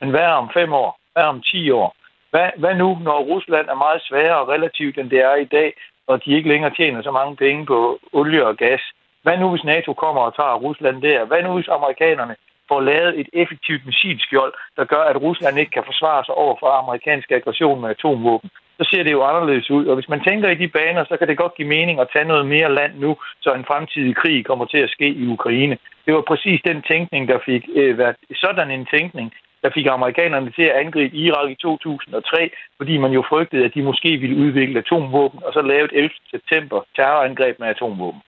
[0.05, 0.91] men hvad om fem år?
[1.13, 1.89] Hvad om ti år?
[2.31, 5.69] Hvad, hvad nu, når Rusland er meget sværere relativt, end det er i dag,
[6.07, 8.81] og de ikke længere tjener så mange penge på olie og gas?
[9.23, 11.25] Hvad nu, hvis NATO kommer og tager Rusland der?
[11.25, 12.35] Hvad nu, hvis amerikanerne
[12.69, 16.69] får lavet et effektivt missilskjold, der gør, at Rusland ikke kan forsvare sig over for
[16.81, 18.49] amerikansk aggression med atomvåben?
[18.77, 19.85] så ser det jo anderledes ud.
[19.85, 22.25] Og hvis man tænker i de baner, så kan det godt give mening at tage
[22.25, 25.77] noget mere land nu, så en fremtidig krig kommer til at ske i Ukraine.
[26.05, 29.33] Det var præcis den tænkning, der fik øh, været sådan en tænkning,
[29.65, 33.81] der fik amerikanerne til at angribe Irak i 2003, fordi man jo frygtede, at de
[33.89, 36.09] måske ville udvikle atomvåben, og så lave et 11.
[36.33, 38.21] september terrorangreb med atomvåben.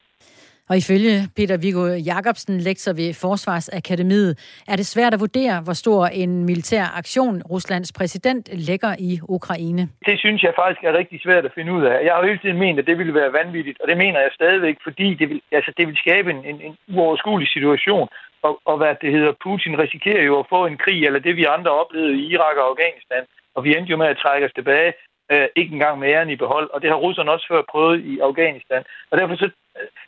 [0.70, 4.32] Og ifølge Peter Viggo Jacobsen, lektor ved Forsvarsakademiet,
[4.68, 9.84] er det svært at vurdere, hvor stor en militær aktion Ruslands præsident lægger i Ukraine.
[10.06, 11.96] Det synes jeg faktisk er rigtig svært at finde ud af.
[12.06, 14.32] Jeg har jo hele tiden ment, at det ville være vanvittigt, og det mener jeg
[14.34, 18.08] stadigvæk, fordi det vil, altså, det vil skabe en, en, en uoverskuelig situation.
[18.48, 21.54] Og, og hvad det hedder, Putin risikerer jo at få en krig, eller det vi
[21.56, 23.24] andre oplevede i Irak og Afghanistan,
[23.56, 24.94] og vi endte jo med at trække os tilbage,
[25.32, 28.20] øh, ikke engang med æren i behold, og det har russerne også før prøvet i
[28.20, 28.84] Afghanistan.
[29.12, 29.50] Og derfor så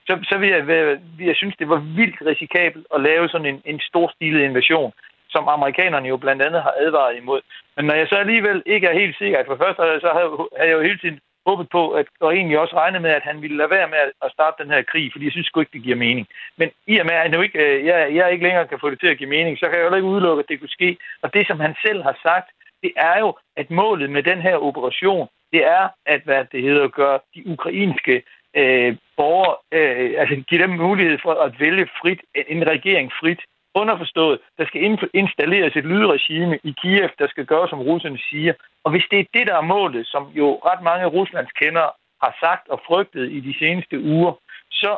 [0.08, 3.62] så, så vil jeg, vil jeg synes, det var vildt risikabelt at lave sådan en,
[3.66, 4.92] en storstilet invasion,
[5.30, 7.42] som amerikanerne jo blandt andet har advaret imod.
[7.76, 10.70] Men når jeg så alligevel ikke er helt sikker, at for først så havde, havde
[10.70, 13.58] jeg jo hele tiden håbet på, at, og egentlig også regnet med, at han ville
[13.58, 16.04] lade være med at starte den her krig, fordi jeg synes sgu ikke, det giver
[16.08, 16.28] mening.
[16.60, 19.00] Men i og med, at jeg, ikke, øh, jeg, jeg ikke længere kan få det
[19.00, 20.98] til at give mening, så kan jeg jo ikke udelukke, at det kunne ske.
[21.24, 22.50] Og det, som han selv har sagt,
[22.84, 26.88] det er jo, at målet med den her operation, det er, at hvad det hedder,
[26.88, 28.24] gøre de ukrainske
[28.56, 33.42] øh, borgere, øh, altså give dem mulighed for at vælge frit, en regering frit.
[33.76, 34.82] Underforstået, der skal
[35.14, 38.54] installeres et lydregime i Kiev, der skal gøre, som russerne siger.
[38.84, 41.88] Og hvis det er det, der er målet, som jo ret mange Ruslands kender
[42.24, 44.34] har sagt og frygtet i de seneste uger,
[44.72, 44.98] så,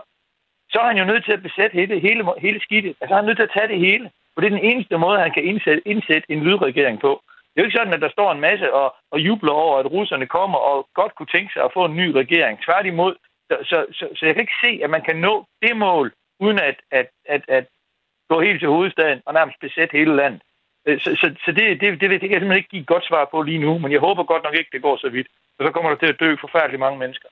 [0.71, 2.95] så er han jo nødt til at besætte hele, hele, hele skidtet.
[3.01, 4.11] Altså han er nødt til at tage det hele.
[4.33, 7.21] For det er den eneste måde, han kan indsætte, indsætte en lydregering på.
[7.51, 9.91] Det er jo ikke sådan, at der står en masse og, og jubler over, at
[9.91, 12.59] russerne kommer og godt kunne tænke sig at få en ny regering.
[12.65, 13.15] Tværtimod,
[13.49, 16.59] så, så, så, så jeg kan ikke se, at man kan nå det mål, uden
[16.59, 17.65] at, at, at, at
[18.31, 20.41] gå helt til hovedstaden og nærmest besætte hele landet.
[20.87, 23.05] Øh, så, så, så det, det, det, det kan jeg simpelthen ikke give et godt
[23.09, 25.27] svar på lige nu, men jeg håber godt nok ikke, det går så vidt.
[25.57, 27.29] Og så kommer der til at dø forfærdeligt mange mennesker.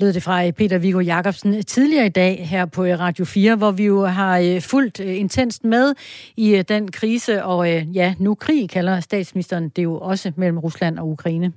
[0.00, 3.56] Lød det fra øh, Peter Viggo Jacobsen tidligere i dag her på øh, Radio 4,
[3.56, 4.36] hvor vi jo har
[4.70, 5.94] fulgt intenst med
[6.36, 7.60] i den krise, og
[8.00, 11.52] ja, nu krig kalder statsministeren det jo også mellem Rusland og Ukraine.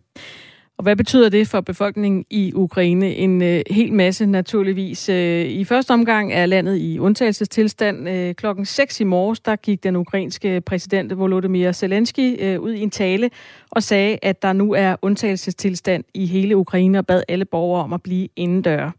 [0.78, 3.16] Og hvad betyder det for befolkningen i Ukraine?
[3.16, 5.10] En øh, hel masse naturligvis.
[5.10, 8.10] Øh, I første omgang er landet i undtagelsestilstand.
[8.10, 12.82] Øh, klokken 6 i morges, der gik den ukrainske præsident Volodymyr Zelensky øh, ud i
[12.82, 13.30] en tale
[13.72, 17.94] og sagde, at der nu er undtagelsestilstand i hele Ukraine og bad alle borgere om
[17.94, 18.92] at blive indendør.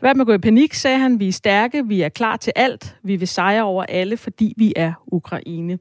[0.00, 1.20] Hvad med at gå i panik, sagde han.
[1.20, 2.96] Vi er stærke, vi er klar til alt.
[3.02, 5.78] Vi vil sejre over alle, fordi vi er Ukraine.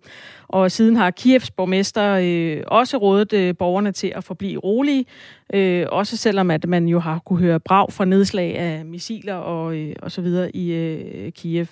[0.47, 5.05] Og siden har Kievs borgmester øh, også rådet øh, borgerne til at forblive rolige.
[5.53, 9.75] Øh, også selvom at man jo har kunne høre brag fra nedslag af missiler og,
[9.77, 11.67] øh, og så videre i øh, Kiev.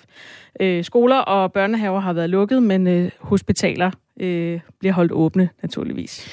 [0.60, 6.28] Øh, skoler og børnehaver har været lukket, men øh, hospitaler øh, bliver holdt åbne naturligvis.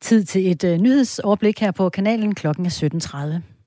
[0.00, 2.34] Tid til et øh, nyhedsoverblik her på kanalen.
[2.34, 3.58] Klokken er 17.30.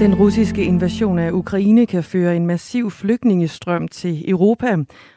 [0.00, 4.76] Den russiske invasion af Ukraine kan føre en massiv flygtningestrøm til Europa.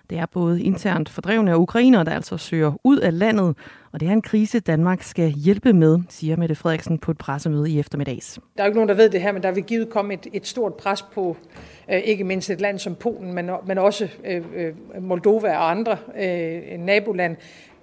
[0.10, 3.56] Det er både internt fordrevne og ukrainere, der altså søger ud af landet,
[3.92, 7.70] og det er en krise, Danmark skal hjælpe med, siger Mette Frederiksen på et pressemøde
[7.70, 8.40] i eftermiddags.
[8.58, 10.28] Der er jo ikke nogen, der ved det her, men der vil givet komme et,
[10.34, 11.38] et stort pres på
[11.92, 15.98] øh, ikke mindst et land som Polen, men, men også øh, øh Moldova og andre
[16.20, 17.36] øh, nabolande,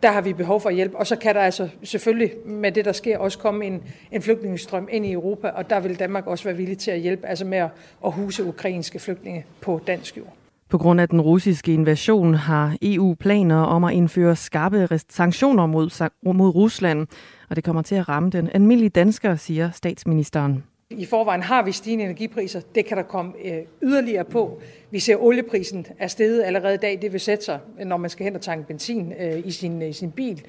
[0.03, 0.95] der har vi behov for hjælp.
[0.95, 4.89] Og så kan der altså selvfølgelig med det, der sker, også komme en, en flygtningestrøm
[4.91, 7.59] ind i Europa, og der vil Danmark også være villig til at hjælpe, altså med
[7.59, 7.69] at,
[8.05, 10.37] at huse ukrainske flygtninge på dansk jord.
[10.71, 16.11] På grund af den russiske invasion har EU planer om at indføre skarpe sanktioner mod,
[16.23, 17.07] mod Rusland,
[17.49, 20.65] og det kommer til at ramme den almindelige dansker, siger statsministeren.
[20.91, 22.61] I forvejen har vi stigende energipriser.
[22.75, 24.61] Det kan der komme øh, yderligere på.
[24.91, 26.99] Vi ser olieprisen er steget allerede i dag.
[27.03, 29.93] Det vil sætte sig, når man skal hen og tanke benzin øh, i, sin, i
[29.93, 30.43] sin bil.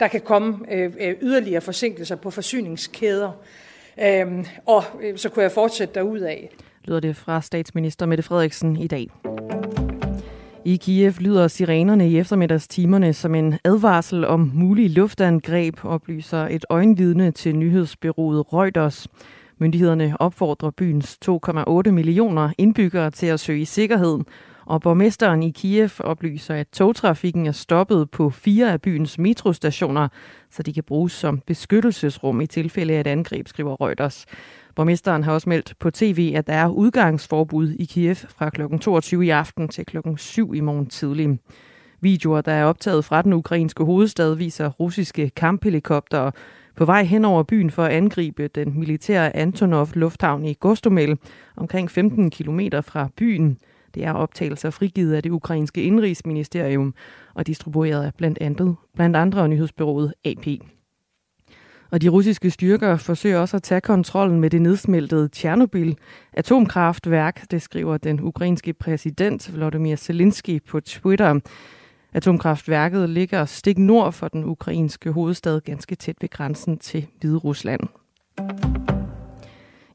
[0.00, 0.58] Der kan komme
[1.22, 3.32] yderligere forsinkelser på forsyningskæder.
[4.02, 4.84] Øhm, og
[5.16, 6.36] så kunne jeg fortsætte derudad.
[6.86, 9.10] Lyder det fra statsminister Mette Frederiksen i dag.
[10.64, 17.30] I Kiev lyder sirenerne i eftermiddagstimerne som en advarsel om mulig luftangreb, oplyser et øjenvidne
[17.30, 19.08] til nyhedsbyrået Reuters.
[19.58, 24.18] Myndighederne opfordrer byens 2,8 millioner indbyggere til at søge i sikkerhed,
[24.66, 30.08] og borgmesteren i Kiev oplyser, at togtrafikken er stoppet på fire af byens metrostationer,
[30.50, 34.26] så de kan bruges som beskyttelsesrum i tilfælde af et angreb, skriver Reuters.
[34.76, 38.78] Borgmesteren har også meldt på tv, at der er udgangsforbud i Kiev fra kl.
[38.80, 39.96] 22 i aften til kl.
[40.16, 41.38] 7 i morgen tidlig.
[42.00, 46.32] Videoer, der er optaget fra den ukrainske hovedstad, viser russiske kamphelikoptere,
[46.76, 51.18] på vej hen over byen for at angribe den militære Antonov lufthavn i Gostomel,
[51.56, 53.58] omkring 15 km fra byen.
[53.96, 56.94] Det er optagelser frigivet af det ukrainske indrigsministerium
[57.34, 60.46] og distribueret af blandt andet, blandt andre nyhedsbyrået AP.
[61.90, 65.94] Og de russiske styrker forsøger også at tage kontrollen med det nedsmeltede Tjernobyl
[66.32, 71.40] atomkraftværk, det skriver den ukrainske præsident Volodymyr Zelensky på Twitter.
[72.12, 77.80] Atomkraftværket ligger stik nord for den ukrainske hovedstad, ganske tæt ved grænsen til Hvide Rusland.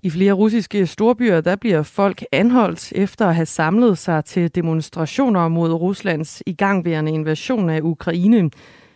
[0.03, 5.47] I flere russiske storbyer, der bliver folk anholdt efter at have samlet sig til demonstrationer
[5.47, 8.49] mod Ruslands igangværende invasion af Ukraine.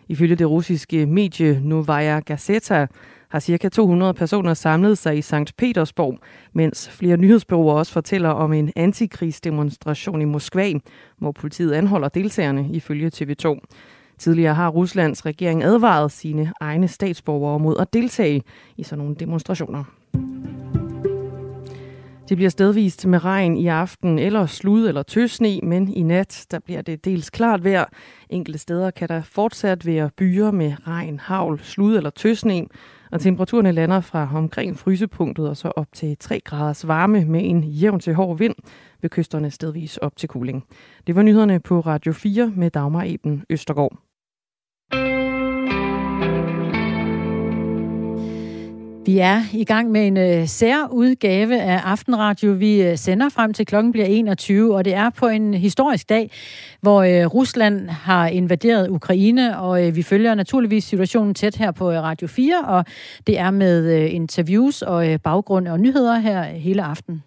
[0.07, 2.87] Ifølge det russiske medie Novaya Gazeta
[3.29, 3.69] har ca.
[3.69, 6.19] 200 personer samlet sig i Sankt Petersborg,
[6.53, 10.71] mens flere nyhedsbureauer også fortæller om en antikrigsdemonstration i Moskva,
[11.17, 13.59] hvor politiet anholder deltagerne ifølge TV2.
[14.17, 18.43] Tidligere har Ruslands regering advaret sine egne statsborgere mod at deltage
[18.77, 19.83] i sådan nogle demonstrationer.
[22.29, 26.59] Det bliver stedvist med regn i aften eller slud eller tøsne, men i nat der
[26.59, 27.85] bliver det dels klart vejr.
[28.29, 32.65] Enkelte steder kan der fortsat være byer med regn, havl, slud eller tøsne,
[33.11, 37.63] og temperaturerne lander fra omkring frysepunktet og så op til 3 graders varme med en
[37.63, 38.55] jævn til hård vind
[39.01, 40.63] ved kysterne stedvis op til kuling.
[41.07, 44.04] Det var nyhederne på Radio 4 med Dagmar Eben Østergaard.
[49.05, 52.51] Vi er i gang med en uh, særudgave af Aftenradio.
[52.51, 56.31] Vi uh, sender frem til klokken bliver 21, og det er på en historisk dag,
[56.81, 61.89] hvor uh, Rusland har invaderet Ukraine, og uh, vi følger naturligvis situationen tæt her på
[61.89, 62.85] uh, Radio 4, og
[63.27, 67.23] det er med uh, interviews og uh, baggrund og nyheder her hele aften.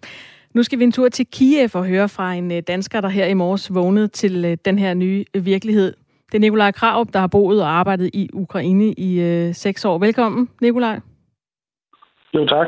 [0.53, 3.33] Nu skal vi en tur til Kiev og høre fra en dansker, der her i
[3.33, 5.93] morges vågnede til den her nye virkelighed.
[6.31, 9.97] Det er Nikolaj Krav, der har boet og arbejdet i Ukraine i øh, seks år.
[9.97, 10.99] Velkommen, Nikolaj.
[12.33, 12.67] Jo, tak.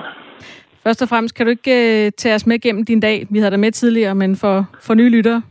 [0.84, 3.28] Først og fremmest, kan du ikke uh, tage os med gennem din dag?
[3.30, 5.42] Vi havde dig med tidligere, men for, for nye lyttere.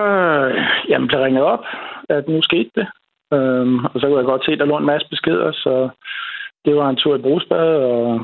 [0.00, 0.50] Øh,
[0.88, 1.64] jamen, blev ringet op,
[2.08, 2.86] at nu skete det.
[3.34, 5.88] Øh, og så kunne jeg godt se, at der lå en masse beskeder, så
[6.64, 8.20] det var en tur i brugsbad, og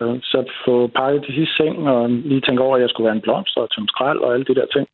[0.00, 3.16] øh, så få pakket til sidste seng, og lige tænke over, at jeg skulle være
[3.16, 4.86] en blomst og tømme skrald og alle de der ting.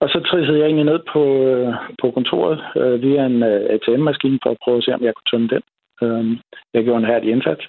[0.00, 4.38] Og så trissede jeg egentlig ned på, øh, på kontoret øh, via en øh, ATM-maskine
[4.42, 5.62] for at prøve at se, om jeg kunne tømme den.
[6.02, 6.38] Øh,
[6.74, 7.64] jeg gjorde en hærdig indsats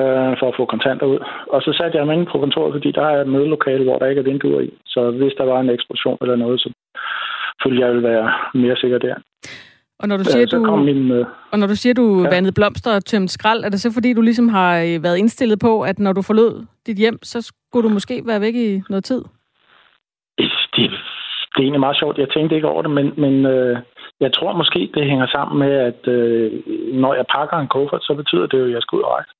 [0.00, 1.18] øh, for at få kontanter ud.
[1.54, 4.06] Og så satte jeg mig ind på kontoret, fordi der er et mødelokale, hvor der
[4.06, 4.70] ikke er vinduer i.
[4.86, 6.68] Så hvis der var en eksplosion eller noget, så
[7.62, 9.14] følte jeg, ville være mere sikker der.
[10.00, 12.28] Og når du siger, så du, min, øh, og når du siger, du Ja.
[12.34, 15.58] vandede blomster og tømte skrald, er det så fordi, du ligesom har øh, været indstillet
[15.60, 19.04] på, at når du forlod dit hjem, så skulle du måske være væk i noget
[19.04, 19.22] tid?
[20.38, 20.90] det, det,
[21.54, 22.18] det er egentlig meget sjovt.
[22.18, 23.78] Jeg tænkte ikke over det, men, men øh,
[24.20, 26.52] jeg tror måske, det hænger sammen med, at øh,
[26.94, 29.30] når jeg pakker en kuffert, så betyder det jo, at jeg skal ud og rejse.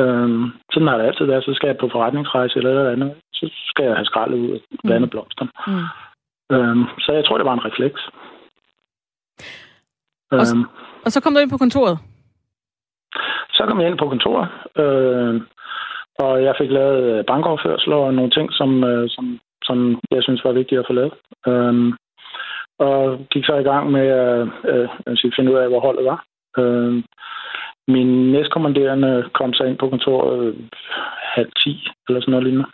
[0.00, 1.44] Øhm, sådan har det altid været.
[1.44, 3.14] Så skal jeg på forretningsrejse eller noget andet.
[3.32, 5.08] Så skal jeg have skraldet ud af mm.
[5.08, 5.46] blomster.
[5.66, 5.86] Mm.
[6.56, 8.00] Øhm, så jeg tror, det var en refleks.
[10.30, 10.64] Og Øhm,
[11.04, 11.98] Og så kom du ind på kontoret.
[13.56, 14.48] så kom jeg ind på kontoret,
[14.82, 15.40] øh,
[16.18, 20.44] og jeg fik lavet øh, bankoverførsler og nogle ting, som, øh, som, som jeg synes
[20.44, 21.14] var vigtige at få lavet.
[21.48, 21.92] Øh,
[22.78, 26.24] og gik så i gang med at øh, øh, finde ud af, hvor holdet var.
[26.58, 27.02] Øh,
[27.90, 30.54] min næstkommanderende kom så ind på kontoret øh,
[31.34, 32.68] halv ti, eller sådan noget lignende.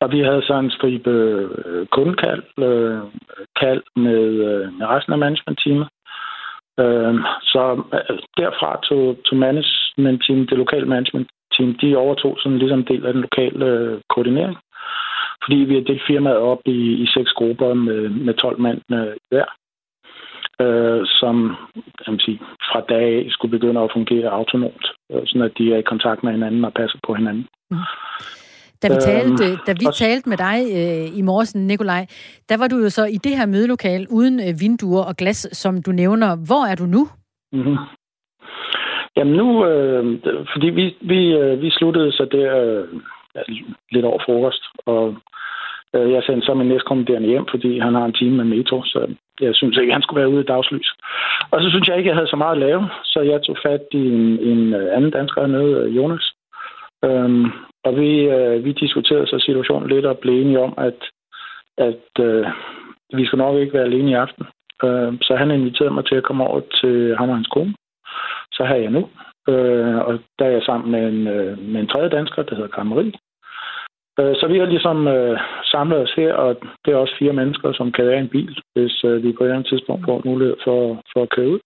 [0.00, 3.00] Og vi havde så en stribe øh, kundekald, øh,
[3.60, 5.88] kald med, øh, med resten af managementteamet.
[6.82, 7.14] Øh,
[7.52, 12.84] så øh, derfra tog, tog management team, det lokale management team, de overtog sådan ligesom
[12.84, 14.56] del af den lokale øh, koordinering.
[15.44, 19.16] Fordi vi har delt firmaet op i, i seks grupper med, med 12 mand øh,
[19.30, 19.44] hver,
[20.60, 21.56] øh, som
[22.04, 22.38] kan man sige,
[22.70, 26.22] fra dag af skulle begynde at fungere autonomt, øh, sådan at de er i kontakt
[26.22, 27.46] med hinanden og passer på hinanden.
[28.82, 32.06] Da vi, Øhm, talte, da vi og- talte med dig øh, i morges, Nikolaj,
[32.48, 35.82] der var du jo så i det her mødelokale uden øh, vinduer og glas, som
[35.82, 36.36] du nævner.
[36.48, 37.02] Hvor er du nu?
[37.52, 37.76] Mm-hmm.
[39.16, 40.04] Jamen nu, øh,
[40.52, 42.84] fordi vi, vi, øh, vi sluttede så der øh,
[43.34, 43.40] ja,
[43.92, 45.16] lidt over frokost, og
[45.94, 49.14] øh, jeg sendte så min næstkommanderende hjem, fordi han har en time med metro, så
[49.40, 50.88] jeg synes ikke, han skulle være ude i dagslys.
[51.50, 53.84] Og så synes jeg ikke, jeg havde så meget at lave, så jeg tog fat
[53.92, 56.32] i en, en øh, anden dansker hernede, øh, Jonas.
[57.04, 57.44] Øhm,
[57.84, 61.00] og vi, øh, vi diskuterede så situationen lidt og blev enige om, at,
[61.78, 62.46] at øh,
[63.16, 64.44] vi skulle nok ikke være alene i aften.
[64.84, 67.74] Øh, så han inviterede mig til at komme over til ham og hans kone.
[68.52, 69.08] Så har jeg nu.
[69.48, 72.68] Øh, og der er jeg sammen med en, øh, med en tredje dansker, der hedder
[72.68, 73.12] Karen Marie.
[74.20, 77.72] Øh, så vi har ligesom øh, samlet os her, og det er også fire mennesker,
[77.72, 80.56] som kan være en bil, hvis øh, vi på et eller andet tidspunkt får mulighed
[80.64, 80.80] for,
[81.12, 81.60] for at køre ud.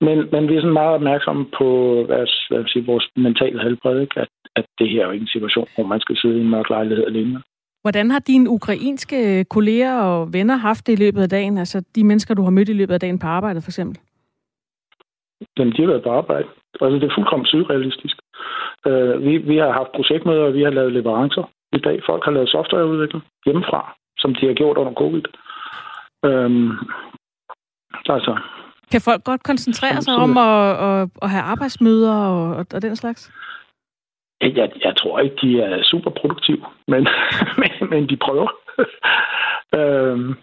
[0.00, 1.68] Men, men vi er sådan meget opmærksomme på
[2.06, 4.20] hvad, hvad vil sige, vores mentale helbred, ikke?
[4.20, 6.50] At, at det her er jo ikke en situation, hvor man skal sidde i en
[6.50, 7.42] mørk lejlighed alene.
[7.82, 11.58] Hvordan har dine ukrainske kolleger og venner haft det i løbet af dagen?
[11.58, 13.98] Altså de mennesker, du har mødt i løbet af dagen på arbejdet, for eksempel?
[15.58, 16.48] Jamen, de har været på arbejde.
[16.80, 18.16] Altså, det er fuldkommen surrealistisk.
[18.88, 21.42] Uh, vi, vi har haft projektmøder, og vi har lavet leverancer
[21.76, 22.00] i dag.
[22.06, 25.24] Folk har lavet softwareudvikling hjemmefra, som de har gjort under covid.
[26.28, 26.78] Um,
[28.08, 28.38] altså,
[28.92, 32.96] Kan folk godt koncentrere sig om at, at, at have arbejdsmøder og, og, og den
[32.96, 33.32] slags?
[34.40, 37.06] jeg, jeg tror ikke, de er super produktive, men,
[37.60, 38.48] men, men de prøver.
[39.78, 40.36] um,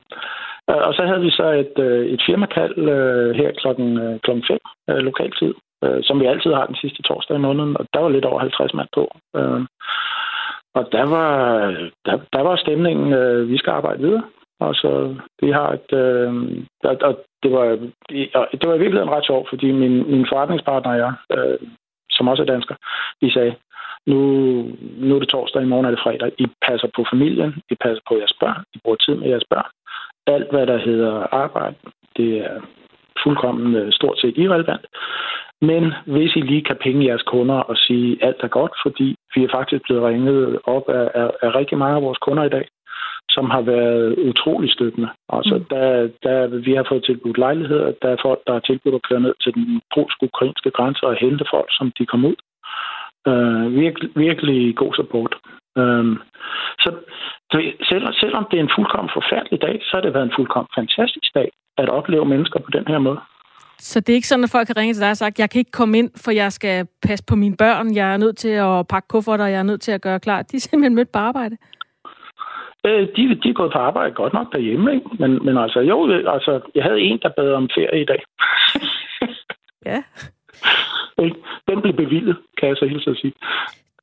[0.88, 4.58] og så havde vi så et, øh, et firmakald uh, her klokken, uh, klokken 5
[4.91, 5.54] uh, lokaltid,
[5.86, 8.39] uh, som vi altid har den sidste torsdag i måneden, og der var lidt over
[8.39, 9.04] 50 mand på.
[9.38, 9.62] Uh,
[10.76, 11.36] og der var,
[12.06, 14.24] der, der var stemningen, øh, vi skal arbejde videre.
[14.60, 15.94] Og så vi har et...
[15.94, 16.34] Øh,
[16.84, 17.66] og, og det, var,
[18.60, 21.58] det var i virkeligheden ret sjovt, fordi min, min forretningspartner og jeg, øh,
[22.12, 22.76] som også er dansker,
[23.22, 23.56] vi sagde,
[24.08, 24.18] nu,
[24.98, 26.32] nu er det torsdag, i morgen er det fredag.
[26.38, 29.70] I passer på familien, I passer på jeres børn, I bruger tid med jeres børn.
[30.28, 31.76] Alt, hvad der hedder arbejde,
[32.18, 32.62] det er
[33.24, 34.86] fuldkommen øh, stort set irrelevant.
[35.62, 39.44] Men hvis I lige kan penge jeres kunder og sige, alt er godt, fordi vi
[39.44, 42.68] er faktisk blevet ringet op af, af, af rigtig mange af vores kunder i dag,
[43.30, 45.10] som har været utrolig støttende.
[45.30, 45.66] Altså, mm.
[45.74, 49.22] der, der, vi har fået tilbudt lejligheder, der er folk, der har tilbudt at køre
[49.22, 52.36] ned til den polsk-ukrainske grænse og hente folk, som de kom ud.
[53.32, 55.36] Uh, virkelig, virkelig god support.
[55.76, 56.22] Um,
[56.80, 56.90] så
[57.90, 61.30] selv, selvom det er en fuldkommen forfærdelig dag, så har det været en fuldkommen fantastisk
[61.36, 63.20] dag at opleve mennesker på den her måde.
[63.80, 65.60] Så det er ikke sådan, at folk kan ringe til dig og sagt, jeg kan
[65.60, 68.88] ikke komme ind, for jeg skal passe på mine børn, jeg er nødt til at
[68.88, 70.42] pakke kufferter, jeg er nødt til at gøre klar.
[70.42, 71.58] De er simpelthen mødt på arbejde.
[72.86, 75.10] Øh, de, de er gået på arbejde godt nok derhjemme, ikke?
[75.20, 78.22] Men, men altså, jo, altså, jeg havde en, der bad om ferie i dag.
[79.86, 80.04] ja.
[81.68, 83.34] Den blev bevillet, kan jeg så hilse at sige.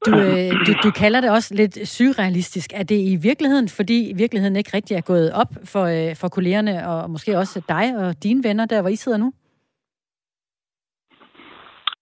[0.06, 2.70] Du, øh, du, du kalder det også lidt surrealistisk.
[2.74, 6.88] Er det i virkeligheden, fordi virkeligheden ikke rigtig er gået op for, øh, for kollegerne,
[6.88, 9.32] og måske også dig og dine venner, der hvor I sidder nu?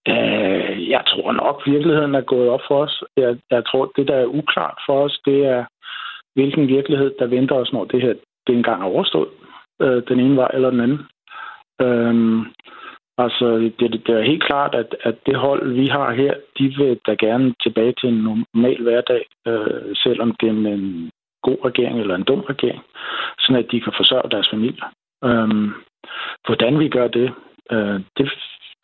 [0.08, 3.04] Øh, jeg tror nok, virkeligheden er gået op for os.
[3.16, 5.64] Jeg, jeg tror, det, der er uklart for os, det er,
[6.34, 8.14] hvilken virkelighed, der venter os, når det her
[8.46, 9.28] det engang er overstået,
[9.82, 11.00] øh, den ene vej eller den anden.
[11.80, 12.40] Øhm,
[13.18, 13.46] altså,
[13.78, 17.14] det, det er helt klart, at, at det hold, vi har her, de vil da
[17.14, 21.10] gerne tilbage til en normal hverdag, øh, selvom det er med en
[21.42, 22.82] god regering eller en dum regering,
[23.38, 24.82] sådan at de kan forsørge deres familie.
[25.24, 25.72] Øhm,
[26.46, 27.32] hvordan vi gør det,
[27.72, 28.26] øh, det,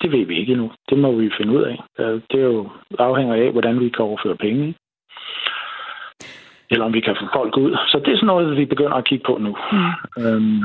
[0.02, 0.72] det ved vi ikke endnu.
[0.90, 1.76] Det må vi finde ud af.
[1.98, 4.74] Øh, det er jo afhænger af, hvordan vi kan overføre penge.
[6.70, 7.72] Eller om vi kan få folk ud.
[7.88, 9.56] Så det er sådan noget, vi begynder at kigge på nu.
[9.72, 10.22] Mm.
[10.22, 10.62] Øhm,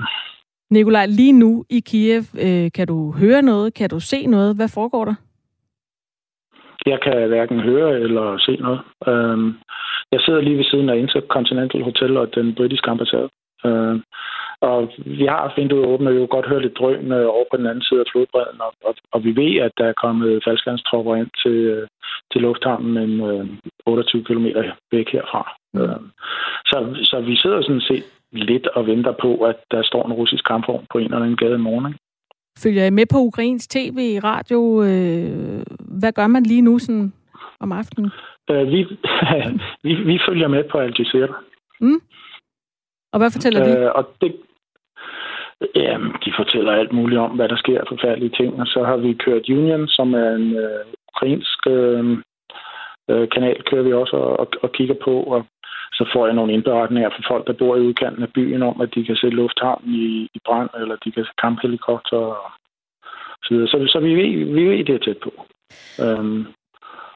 [0.71, 3.73] Nikolaj, lige nu i Kiev, øh, kan du høre noget?
[3.73, 4.55] Kan du se noget?
[4.55, 5.15] Hvad foregår der?
[6.85, 8.81] Jeg kan hverken høre eller se noget.
[9.07, 9.53] Øhm,
[10.11, 13.29] jeg sidder lige ved siden af Intercontinental Hotel og den britiske ambassade.
[13.65, 14.03] Øhm,
[14.61, 17.57] og vi har vinduet åbent, og vi kan godt høre lidt drøn øh, over på
[17.57, 21.15] den anden side af flodbredden, og, og, og vi ved, at der er kommet faldskærmstropper
[21.15, 21.87] ind til, øh,
[22.31, 23.47] til lufthavnen, men øh,
[23.85, 24.47] 28 km
[24.91, 25.43] væk herfra.
[25.73, 25.81] Mm.
[25.81, 26.01] Øh,
[26.65, 30.45] så, så vi sidder sådan set lidt og venter på, at der står en russisk
[30.45, 31.87] kampvogn på en eller anden gade i morgen.
[31.87, 31.99] Ikke?
[32.63, 34.83] Følger I med på Ukrains tv, radio?
[34.83, 35.63] Øh,
[35.99, 37.13] hvad gør man lige nu sådan
[37.59, 38.11] om aftenen?
[38.49, 38.79] Øh, vi,
[39.85, 41.35] vi, vi følger med på Al Jazeera.
[41.81, 42.01] Mm.
[43.13, 43.79] Og hvad fortæller de?
[43.79, 44.35] Øh, og det,
[45.75, 48.61] Jamen, de fortæller alt muligt om, hvad der sker forfærdelige ting.
[48.61, 52.17] Og så har vi kørt Union, som er en øh, ukrainsk øh,
[53.33, 55.23] kanal, kører vi også og, og kigger på.
[55.23, 55.45] Og
[55.93, 58.89] så får jeg nogle indberetninger fra folk, der bor i udkanten af byen, om at
[58.95, 62.51] de kan se lufthavnen i, i brand, eller de kan se kamphelikopter og
[63.43, 63.67] så videre.
[63.67, 65.31] Så, så vi, ved, vi ved, det er tæt på.
[66.03, 66.47] Um,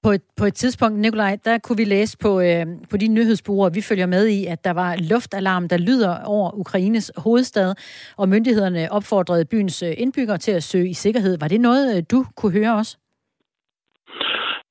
[0.04, 3.70] på et, på et tidspunkt, Nikolaj, der kunne vi læse på, øh, på de nyhedsbureauer,
[3.70, 7.76] vi følger med i, at der var luftalarm, der lyder over Ukraines hovedstad,
[8.18, 11.38] og myndighederne opfordrede byens øh, indbyggere til at søge i sikkerhed.
[11.42, 12.98] Var det noget, øh, du kunne høre også?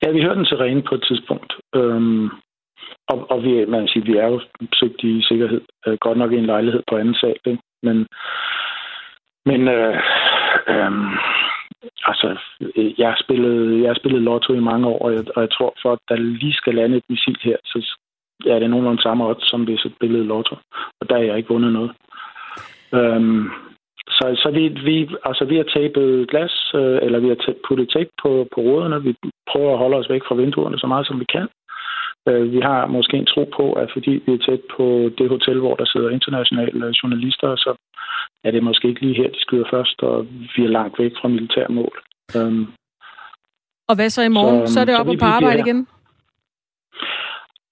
[0.03, 1.53] Ja, vi hørte den rene på et tidspunkt.
[1.75, 2.29] Øhm,
[3.07, 4.41] og, og vi, man siger, vi er jo
[4.73, 5.61] søgt i sikkerhed.
[5.87, 7.63] Øh, godt nok i en lejlighed på anden sal, ikke?
[7.83, 8.07] men
[9.45, 9.97] men øh,
[10.67, 11.09] øhm,
[12.09, 15.23] altså, øh, altså, jeg har, spillet, jeg har spillet lotto i mange år, og jeg,
[15.35, 17.97] og jeg tror, for at der lige skal lande et missil her, så
[18.45, 20.55] er det nogenlunde samme odds, som hvis jeg spillede lotto.
[21.01, 21.91] Og der har jeg ikke vundet noget.
[22.93, 23.49] Øhm,
[24.07, 28.09] så, så vi, vi, altså, vi har tapet glas, øh, eller vi har puttet tape
[28.23, 29.03] på, på ruderne.
[29.03, 29.15] Vi
[29.51, 31.47] prøver at holde os væk fra vinduerne så meget, som vi kan.
[32.29, 34.85] Øh, vi har måske en tro på, at fordi vi er tæt på
[35.17, 37.71] det hotel, hvor der sidder internationale journalister, så
[38.43, 41.27] er det måske ikke lige her, de skyder først, og vi er langt væk fra
[41.27, 41.95] militærmål.
[42.35, 42.73] Um,
[43.89, 44.67] og hvad så i morgen?
[44.67, 45.87] Så, så er det op og på arbejde igen?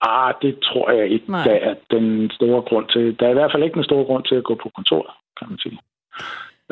[0.02, 1.44] Ah, det tror jeg ikke, Nej.
[1.44, 3.20] der er den store grund til.
[3.20, 5.50] Der er i hvert fald ikke den store grund til at gå på kontor, kan
[5.50, 5.80] man sige.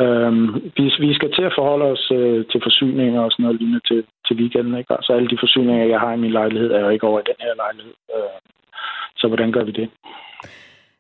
[0.03, 0.45] Øhm,
[0.77, 3.99] vi, vi skal til at forholde os øh, til forsyninger og sådan noget lignende til,
[4.25, 4.77] til weekenden.
[4.77, 4.93] Ikke?
[4.93, 7.39] Altså alle de forsyninger, jeg har i min lejlighed, er jo ikke over i den
[7.39, 7.93] her lejlighed.
[8.15, 8.39] Øh,
[9.17, 9.89] så hvordan gør vi det?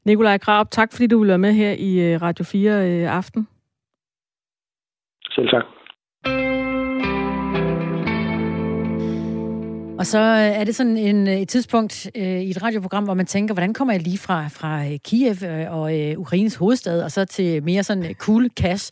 [0.05, 3.47] Nikolaj Krab, tak fordi du vil være med her i øh, Radio 4 øh, aften.
[5.35, 5.65] Selv tak.
[9.99, 13.13] Og så øh, er det sådan en, øh, et tidspunkt øh, i et radioprogram, hvor
[13.13, 15.35] man tænker, hvordan kommer jeg lige fra, fra øh, Kiev
[15.69, 18.91] og øh, Ukraines hovedstad, og så til mere sådan cool cash.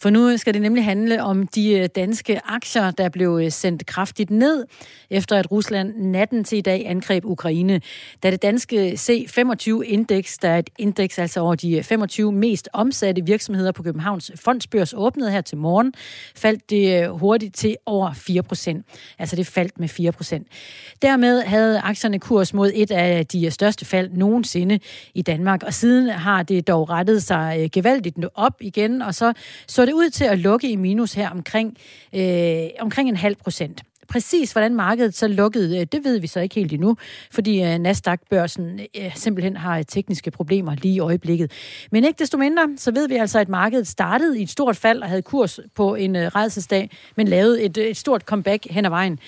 [0.00, 4.64] For nu skal det nemlig handle om de danske aktier, der blev sendt kraftigt ned,
[5.10, 7.80] efter at Rusland natten til i dag angreb Ukraine.
[8.22, 13.72] Da det danske C25-indeks, der er et indeks altså over de 25 mest omsatte virksomheder
[13.72, 15.92] på Københavns fondsbørs, åbnede her til morgen,
[16.36, 18.86] faldt det hurtigt til over 4 procent.
[19.18, 21.02] Altså det faldt med 4 procent procent.
[21.02, 24.78] Dermed havde aktierne kurs mod et af de største fald nogensinde
[25.14, 29.32] i Danmark, og siden har det dog rettet sig øh, gevaldigt op igen, og så
[29.66, 31.76] så det ud til at lukke i minus her omkring,
[32.14, 33.82] øh, omkring en halv procent.
[34.10, 36.96] Præcis hvordan markedet så lukkede, øh, det ved vi så ikke helt endnu,
[37.30, 41.52] fordi øh, Nasdaq-børsen øh, simpelthen har tekniske problemer lige i øjeblikket.
[41.92, 45.02] Men ikke desto mindre, så ved vi altså, at markedet startede i et stort fald
[45.02, 49.18] og havde kurs på en redselsdag, men lavede et, et stort comeback hen ad vejen.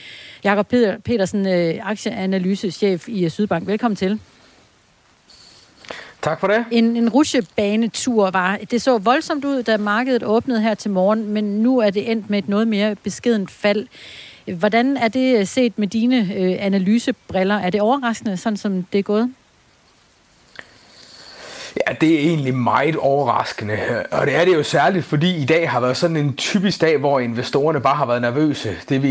[0.45, 1.47] Jakob Peter, Petersen,
[1.83, 3.66] aktieanalysechef i Sydbank.
[3.66, 4.20] Velkommen til.
[6.22, 6.64] Tak for det.
[6.70, 11.45] En, en rusjebanetur var, det så voldsomt ud, da markedet åbnede her til morgen, men
[11.45, 13.87] nu er det endt med et noget mere beskedent fald.
[14.47, 17.55] Hvordan er det øh, set med dine øh, analysebriller?
[17.55, 19.30] Er det overraskende, sådan som det er gået?
[21.76, 23.78] Ja, det er egentlig meget overraskende,
[24.11, 26.99] og det er det jo særligt, fordi i dag har været sådan en typisk dag,
[26.99, 28.76] hvor investorerne bare har været nervøse.
[28.88, 29.09] Det vi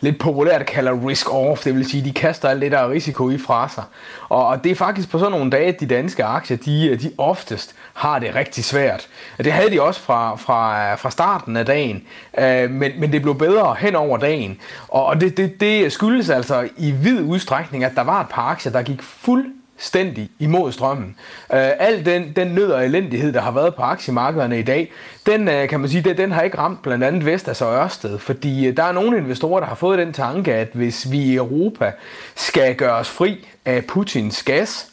[0.00, 3.68] lidt populært kalder risk-off, det vil sige, de kaster alt det der risiko i fra
[3.68, 3.84] sig.
[4.28, 7.74] Og det er faktisk på sådan nogle dage, at de danske aktier, de, de oftest
[7.94, 9.08] har det rigtig svært.
[9.38, 12.02] Det havde de også fra, fra, fra starten af dagen,
[12.38, 14.60] øh, men, men det blev bedre hen over dagen.
[14.88, 18.72] Og det, det, det skyldes altså i vid udstrækning, at der var et par aktier,
[18.72, 19.46] der gik fuld
[19.82, 21.16] stændig imod strømmen.
[21.52, 24.92] Øh, al den, den nød og elendighed, der har været på aktiemarkederne i dag,
[25.26, 28.18] den øh, kan man sige, den, den har ikke ramt blandt andet Vestas og Ørsted,
[28.18, 31.34] fordi øh, der er nogle investorer, der har fået den tanke, at hvis vi i
[31.34, 31.92] Europa
[32.34, 34.91] skal gøre os fri af Putins gas,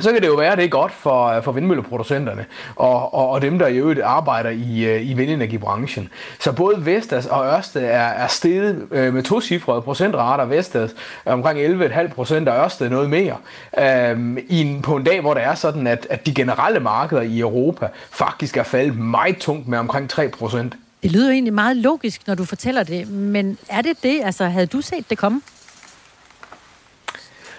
[0.00, 2.44] så kan det jo være, at det er godt for, øh, for vindmølleproducenterne
[2.76, 6.08] og, og, og dem, der i øvrigt arbejder i, øh, i vindenergibranchen.
[6.40, 10.44] Så både Vestas og Ørsted er, er steget øh, med to cifrede procentrater.
[10.44, 10.90] Vestas
[11.24, 13.36] er omkring 11,5 procent, og Ørsted noget mere.
[13.78, 17.22] Øhm, i en, på en dag, hvor det er sådan, at, at de generelle markeder
[17.22, 20.74] i Europa faktisk er faldet meget tungt med omkring 3 procent.
[21.02, 24.20] Det lyder jo egentlig meget logisk, når du fortæller det, men er det det?
[24.24, 25.40] Altså, havde du set det komme?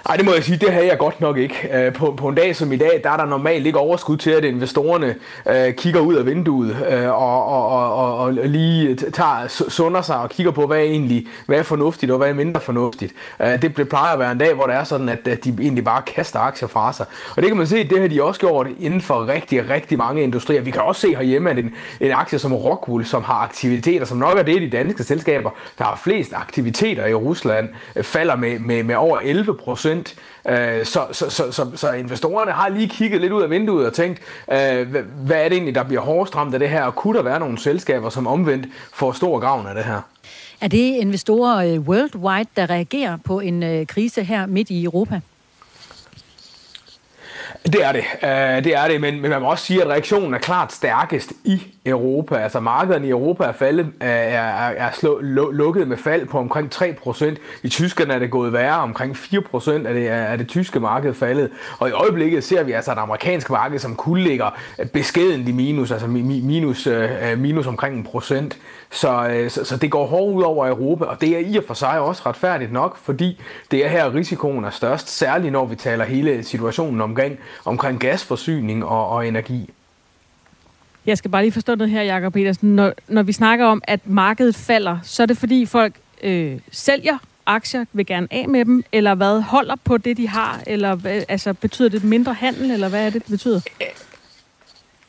[0.08, 1.70] Nej, det må jeg sige, det havde jeg godt nok ikke.
[1.74, 4.32] Øh, på, på en dag som i dag, der er der normalt ikke overskud til,
[4.32, 5.16] at investorerne
[5.50, 10.30] øh, kigger ud af vinduet øh, og, og, og, og lige tager, sunder sig og
[10.30, 13.14] kigger på, hvad er egentlig hvad er fornuftigt og hvad er mindre fornuftigt.
[13.42, 15.84] Øh, det plejer at være en dag, hvor det er sådan, at, at de egentlig
[15.84, 17.06] bare kaster aktier fra sig.
[17.36, 20.24] Og det kan man se, det har de også gjort inden for rigtig, rigtig mange
[20.24, 20.62] industrier.
[20.62, 24.18] Vi kan også se herhjemme, at en, en aktie som Rockwool, som har aktiviteter, som
[24.18, 28.60] nok er det de danske selskaber, der har flest aktiviteter i Rusland, øh, falder med,
[28.60, 30.16] med, med over 11 procent procent.
[30.48, 33.94] Øh, så, så, så, så, så investorerne har lige kigget lidt ud af vinduet og
[33.94, 34.20] tænkt,
[34.52, 34.96] øh,
[35.26, 37.40] hvad er det egentlig, der bliver hårdest ramt af det her, og kunne der være
[37.40, 40.02] nogle selskaber, som omvendt får stor gavn af det her?
[40.62, 45.22] Er det investorer øh, worldwide, der reagerer på en krise her midt i Europa?
[47.64, 48.04] Det er det.
[48.14, 51.62] Uh, det er det, men man må også sige, at reaktionen er klart stærkest i
[51.90, 52.36] Europa.
[52.36, 55.20] Altså markederne i Europa er, faldet, er, er, er slå,
[55.52, 57.36] lukket med fald på omkring 3%.
[57.64, 61.50] I Tyskland er det gået værre, omkring 4% af det, er det tyske marked faldet.
[61.80, 65.52] Og i øjeblikket ser vi altså et amerikansk marked, som kun ligger øh, beskedent i
[65.52, 68.58] minus, altså minus, øh, øh, minus omkring en procent.
[68.92, 71.74] Så, så, så det går hårdt ud over Europa, og det er i og for
[71.74, 76.06] sig også retfærdigt nok, fordi det er her risikoen er størst, særligt når vi taler
[76.06, 79.74] hele situationen omkring omkring gasforsyning og, og energi.
[81.08, 82.76] Jeg skal bare lige forstå noget her, Jakob Petersen.
[82.76, 85.94] Når, når vi snakker om, at markedet falder, så er det fordi folk
[86.24, 90.62] øh, sælger aktier, vil gerne af med dem, eller hvad holder på det, de har,
[90.68, 93.62] eller altså, betyder det mindre handel, eller hvad er det, det betyder?
[93.82, 93.88] Øh,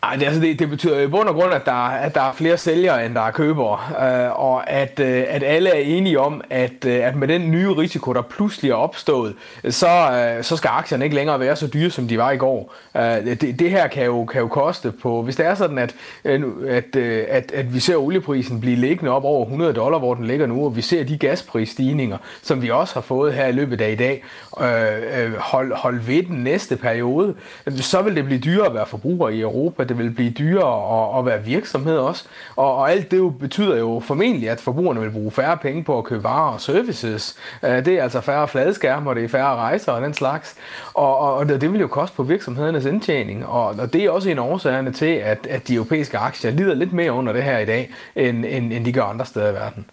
[0.08, 2.32] ej, det, altså det, det betyder i bund og grund, at der, at der er
[2.32, 6.40] flere sælgere, end der er købere, øh, og at, øh, at alle er enige om,
[6.50, 9.34] at, øh, at med den nye risiko, der pludselig er opstået,
[9.70, 12.74] så, øh, så skal aktierne ikke længere være så dyre, som de var i går.
[12.96, 15.94] Øh, det, det her kan jo, kan jo koste på, hvis det er sådan, at,
[16.24, 20.14] øh, at, øh, at, at vi ser olieprisen blive liggende op over 100 dollar, hvor
[20.14, 23.52] den ligger nu, og vi ser de gasprisstigninger, som vi også har fået her i
[23.52, 24.24] løbet af i dag,
[24.60, 27.34] øh, øh hold, hold ved den næste periode,
[27.76, 31.18] så vil det blive dyrere at være forbruger i Europa, det vil blive dyrere at,
[31.18, 32.24] at være virksomhed også.
[32.56, 35.98] Og, og alt det jo betyder jo formentlig, at forbrugerne vil bruge færre penge på
[35.98, 37.36] at købe varer og services.
[37.64, 40.54] Øh, det er altså færre fladskærme, og det er færre rejser og den slags.
[40.94, 43.46] Og, og, og det vil jo koste på virksomhedernes indtjening.
[43.46, 46.74] Og, og det er også en af årsagerne til, at, at de europæiske aktier lider
[46.74, 49.54] lidt mere under det her i dag, end, end, end de gør andre steder i
[49.54, 49.84] verden.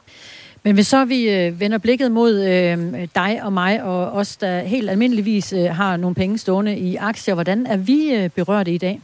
[0.65, 4.59] Men hvis så vi øh, vender blikket mod øh, dig og mig, og os, der
[4.59, 8.77] helt almindeligvis øh, har nogle penge stående i aktier, hvordan er vi øh, berørte i
[8.77, 9.01] dag?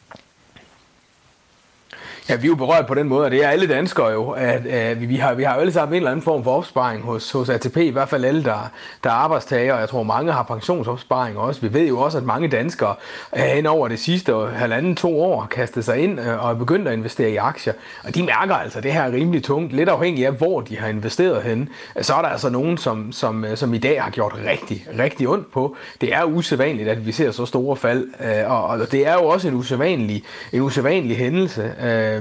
[2.32, 4.66] Ja, vi er jo berørt på den måde, og det er alle danskere jo, at,
[4.66, 7.32] at vi, har, vi har jo alle sammen en eller anden form for opsparing hos,
[7.32, 8.72] hos ATP, i hvert fald alle, der,
[9.04, 11.62] der er arbejdstager, og jeg tror mange har pensionsopsparing også.
[11.62, 12.96] Vi ved jo også, at mange danskere
[13.36, 16.88] øh, hen over det sidste halvanden, to år kastet sig ind øh, og er begyndt
[16.88, 17.74] at investere i aktier,
[18.04, 20.88] og de mærker altså det her er rimelig tungt, lidt afhængig af, hvor de har
[20.88, 21.70] investeret hen.
[22.02, 25.28] Så er der altså nogen, som, som, øh, som i dag har gjort rigtig, rigtig
[25.28, 25.76] ondt på.
[26.02, 28.08] Det er usædvanligt, at vi ser så store fald,
[28.46, 30.24] og, og det er jo også en usædvanlig,
[30.54, 31.72] en usædvanlig hændelse,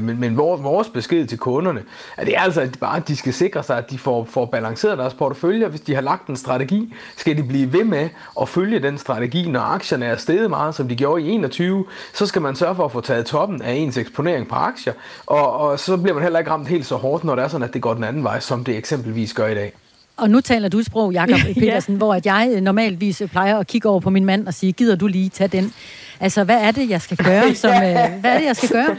[0.00, 1.82] men, men vores besked til kunderne,
[2.16, 4.46] at det er altså at bare, at de skal sikre sig, at de får, får
[4.46, 5.68] balanceret deres portefølje.
[5.68, 8.08] Hvis de har lagt en strategi, skal de blive ved med
[8.40, 9.48] at følge den strategi.
[9.48, 11.84] Når aktierne er steget meget, som de gjorde i 21,
[12.14, 14.92] så skal man sørge for at få taget toppen af ens eksponering på aktier,
[15.26, 17.68] og, og så bliver man heller ikke ramt helt så hårdt, når det er sådan,
[17.68, 19.72] at det går den anden vej, som det eksempelvis gør i dag.
[20.16, 21.98] Og nu taler du sprog, Jakob Petersen, ja.
[21.98, 25.06] hvor at jeg normalvis plejer at kigge over på min mand og sige, gider du
[25.06, 25.72] lige tage den?
[26.20, 27.54] Altså, hvad er det, jeg skal gøre?
[27.62, 27.80] Som, øh,
[28.20, 28.96] hvad er det, jeg skal gøre?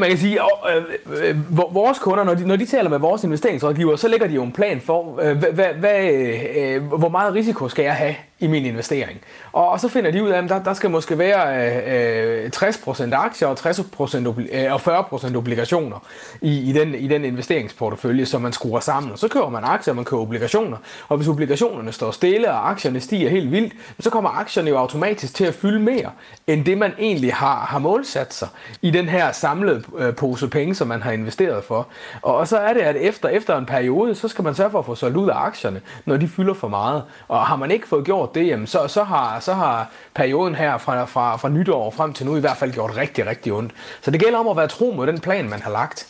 [0.00, 3.24] Man kan sige, at øh, øh, vores kunder, når de, når de taler med vores
[3.24, 6.10] investeringsrådgiver, så lægger de jo en plan for, øh, hvad, hvad,
[6.56, 8.14] øh, hvor meget risiko skal jeg have?
[8.42, 9.20] I min investering.
[9.52, 12.50] Og, og så finder de ud af, at der, der skal måske være øh, øh
[12.56, 15.98] 60% aktier og, 60% øh, og 40% obligationer
[16.40, 19.12] i, i, den, i den investeringsportefølje, som man skruer sammen.
[19.12, 20.76] Og så køber man aktier, og man køber obligationer.
[21.08, 25.34] Og hvis obligationerne står stille, og aktierne stiger helt vildt, så kommer aktierne jo automatisk
[25.34, 26.10] til at fylde mere,
[26.46, 28.48] end det man egentlig har, har målsat sig
[28.82, 31.86] i den her samlede øh, pose penge, som man har investeret for.
[32.22, 34.78] Og, og så er det, at efter, efter en periode, så skal man sørge for
[34.78, 37.02] at få solgt ud af aktierne, når de fylder for meget.
[37.28, 40.54] Og har man ikke fået gjort gjort det, jamen, så, så, har, så har perioden
[40.54, 43.72] her fra, fra, fra nytår frem til nu i hvert fald gjort rigtig, rigtig ondt.
[44.02, 46.08] Så det gælder om at være tro mod den plan, man har lagt.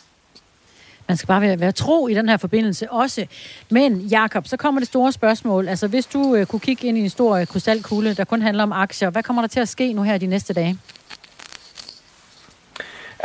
[1.07, 3.25] Man skal bare være, være tro i den her forbindelse også.
[3.69, 5.67] Men Jakob, så kommer det store spørgsmål.
[5.67, 8.63] Altså hvis du øh, kunne kigge ind i en stor øh, krystalkugle, der kun handler
[8.63, 10.77] om aktier, hvad kommer der til at ske nu her de næste dage?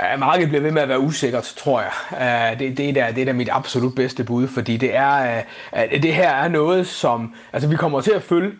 [0.02, 2.52] Ja, markedet bliver ved med at være usikkert, tror jeg.
[2.52, 5.42] Øh, det, det, er det er der mit absolut bedste bud, fordi det, er,
[5.74, 7.34] øh, det her er noget, som...
[7.52, 8.50] Altså, vi kommer til at følge,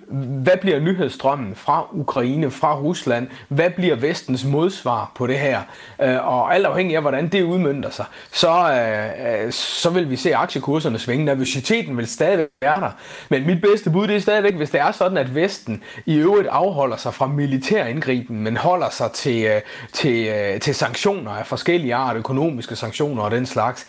[0.42, 3.28] hvad bliver nyhedsstrømmen fra Ukraine, fra Rusland?
[3.48, 5.60] Hvad bliver vestens modsvar på det her?
[6.02, 8.50] Øh, og alt afhængig af, hvordan det udmyndter sig, så,
[9.50, 11.24] så vil vi se aktiekurserne svinge.
[11.24, 12.90] Nervositeten vil stadigvæk være der.
[13.28, 16.48] Men mit bedste bud, det er stadigvæk, hvis det er sådan, at Vesten i øvrigt
[16.48, 19.50] afholder sig fra militær indgriben, men holder sig til,
[19.92, 23.86] til, til sanktioner sanktioner af forskellige art, økonomiske sanktioner og den slags,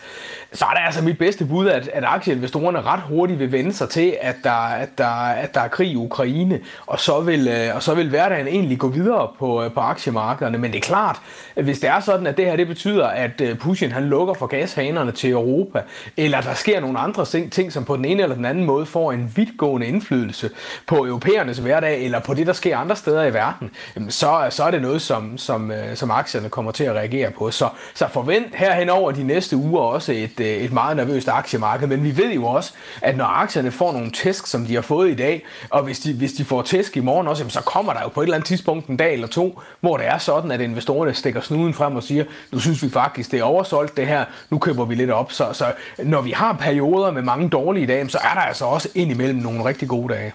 [0.52, 3.88] så er det altså mit bedste bud, at, at aktieinvestorerne ret hurtigt vil vende sig
[3.88, 7.76] til, at der, at der, at der er krig i Ukraine, og så, vil, øh,
[7.76, 10.58] og så vil hverdagen egentlig gå videre på, øh, på aktiemarkederne.
[10.58, 11.20] Men det er klart,
[11.56, 14.34] at hvis det er sådan, at det her det betyder, at øh, Putin han lukker
[14.34, 15.82] for gashanerne til Europa,
[16.16, 18.86] eller der sker nogle andre ting, ting, som på den ene eller den anden måde
[18.86, 20.50] får en vidtgående indflydelse
[20.86, 23.70] på europæernes hverdag, eller på det, der sker andre steder i verden,
[24.08, 27.50] så, så er det noget, som, som, som aktierne kommer til at reagere på.
[27.50, 31.88] Så, så forvent herhen over de næste uger også et, øh, et, meget nervøst aktiemarked,
[31.88, 32.72] men vi ved jo også,
[33.02, 36.14] at når aktierne får nogle tæsk, som de har fået i dag, og hvis de,
[36.14, 38.48] hvis de får tæsk i morgen også, så kommer der jo på et eller andet
[38.48, 42.02] tidspunkt en dag eller to, hvor det er sådan, at investorerne stikker snuden frem og
[42.02, 45.32] siger, nu synes vi faktisk, det er oversolgt det her, nu køber vi lidt op.
[45.32, 45.64] Så, så
[45.98, 49.64] når vi har perioder med mange dårlige dage, så er der altså også indimellem nogle
[49.64, 50.32] rigtig gode dage.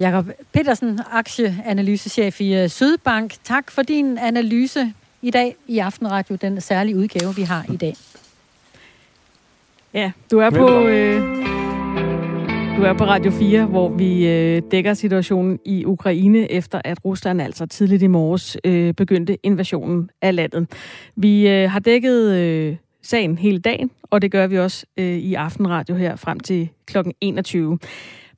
[0.00, 3.34] Jakob Petersen, aktieanalysechef i øh, Sydbank.
[3.44, 4.92] Tak for din analyse
[5.22, 7.94] i dag i Aftenradio, den særlige udgave, vi har i dag.
[9.94, 10.86] Ja, du er på...
[10.86, 11.36] Øh,
[12.76, 17.42] du er på Radio 4, hvor vi øh, dækker situationen i Ukraine, efter at Rusland
[17.42, 20.66] altså tidligt i morges øh, begyndte invasionen af landet.
[21.16, 25.34] Vi øh, har dækket øh, sagen hele dagen, og det gør vi også øh, i
[25.34, 26.96] Aftenradio her frem til kl.
[27.20, 27.78] 21.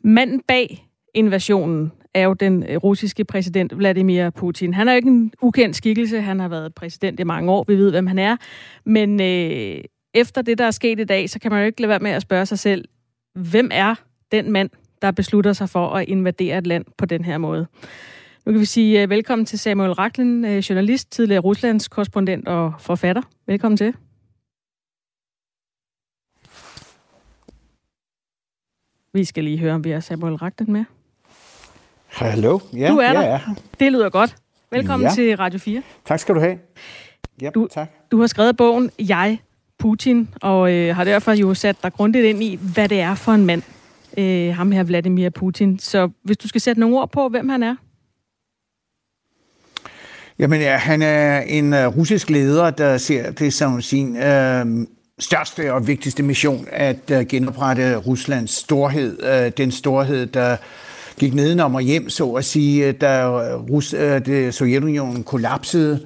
[0.05, 4.75] Manden bag invasionen er jo den øh, russiske præsident Vladimir Putin.
[4.75, 6.21] Han er jo ikke en ukendt skikkelse.
[6.21, 7.65] Han har været præsident i mange år.
[7.69, 8.37] Vi ved, hvem han er.
[8.85, 11.89] Men øh, efter det, der er sket i dag, så kan man jo ikke lade
[11.89, 12.85] være med at spørge sig selv,
[13.35, 13.95] hvem er
[14.33, 14.71] den mand,
[15.03, 17.67] der beslutter sig for at invadere et land på den her måde?
[18.47, 22.49] Nu kan vi sige uh, velkommen til Samuel Raklin, uh, øh, journalist, tidligere Ruslands korrespondent
[22.49, 23.23] og forfatter.
[23.47, 23.95] Velkommen til.
[29.13, 30.85] Vi skal lige høre, om vi har Samuel Raklin med.
[32.09, 32.59] Hallo.
[32.77, 33.23] Ja, du er der.
[33.23, 33.41] Ja.
[33.81, 34.37] Det lyder godt.
[34.71, 35.15] Velkommen ja.
[35.15, 35.83] til Radio 4.
[36.07, 36.59] Tak skal du have.
[37.43, 37.89] Ja, du, tak.
[38.11, 39.39] Du har skrevet bogen Jeg
[39.79, 43.33] Putin, og øh, har derfor jo sat dig grundigt ind i, hvad det er for
[43.33, 43.63] en mand,
[44.17, 45.79] øh, ham her Vladimir Putin.
[45.79, 47.77] Så hvis du skal sætte nogle ord på, hvem han er?
[50.39, 54.87] Jamen ja, han er en uh, russisk leder, der ser det som sin uh,
[55.19, 59.47] største og vigtigste mission at uh, genoprette Ruslands storhed.
[59.47, 60.57] Uh, den storhed, der
[61.19, 66.01] gik nedenom og hjem, så at sige, øh, da øh, Rus, øh, det, Sovjetunionen kollapsede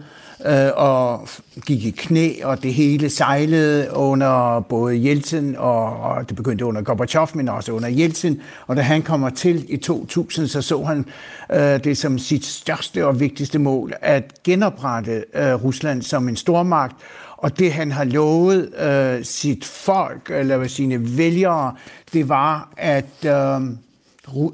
[0.46, 1.28] øh, og
[1.66, 6.82] gik i knæ, og det hele sejlede under både Jeltsin, og, og det begyndte under
[6.82, 8.40] Gorbachev, men også under Jeltsin.
[8.66, 11.04] Og da han kommer til i 2000, så så han
[11.52, 16.96] øh, det som sit største og vigtigste mål, at genoprette øh, Rusland som en stormagt,
[17.36, 21.74] og det han har lovet øh, sit folk, eller sine vælgere,
[22.12, 23.60] det var at, øh,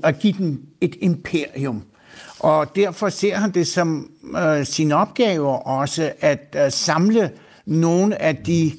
[0.03, 1.83] at give dem et imperium.
[2.39, 7.31] Og derfor ser han det som øh, sin opgave også at øh, samle
[7.67, 8.73] nogle af de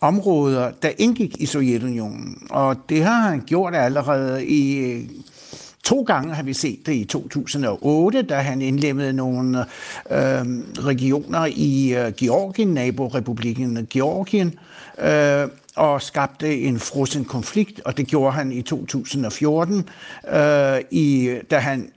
[0.00, 2.46] områder, der indgik i Sovjetunionen.
[2.50, 5.02] Og det har han gjort allerede i øh,
[5.86, 9.58] To gange har vi set det i 2008, da han indlemmede nogle
[10.10, 10.44] øh,
[10.78, 14.54] regioner i øh, Georgien, naborepublikken Georgien,
[14.98, 19.88] øh, og skabte en frossen konflikt, og det gjorde han i 2014,
[20.28, 21.90] øh, i, da han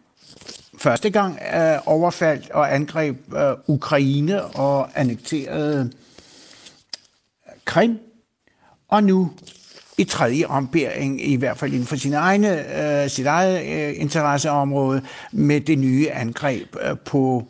[0.78, 5.92] første gang øh, overfaldt og angreb øh, Ukraine og annekterede
[7.48, 8.00] øh, Krim,
[8.88, 9.32] og nu
[9.98, 15.02] i tredje ombæring, i hvert fald inden for sin egne, øh, sit eget øh, interesseområde,
[15.32, 17.48] med det nye angreb øh, på,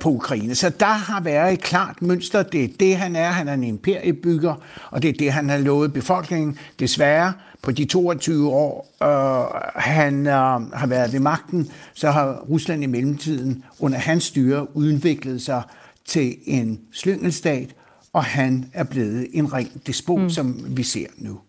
[0.00, 0.54] på Ukraine.
[0.54, 2.42] Så der har været et klart mønster.
[2.42, 3.30] Det er det, han er.
[3.30, 4.54] Han er en imperiebygger,
[4.90, 6.58] og det er det, han har lovet befolkningen.
[6.78, 10.32] Desværre på de 22 år, øh, han øh,
[10.72, 15.62] har været ved magten, så har Rusland i mellemtiden under hans styre udviklet sig
[16.04, 17.74] til en slyngelstat,
[18.12, 20.30] og han er blevet en ren despot, mm.
[20.30, 21.40] som vi ser nu.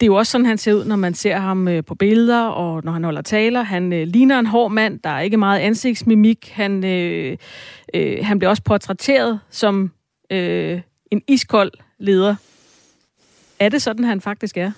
[0.00, 2.42] Det er jo også sådan, han ser ud, når man ser ham øh, på billeder,
[2.42, 3.62] og når han holder taler.
[3.62, 6.50] Han øh, ligner en hård mand, der er ikke meget ansigtsmimik.
[6.54, 7.36] Han, øh,
[7.94, 9.90] øh, han bliver også portrætteret som
[10.30, 10.80] øh,
[11.10, 12.36] en iskold leder.
[13.58, 14.72] Er det sådan, han faktisk er?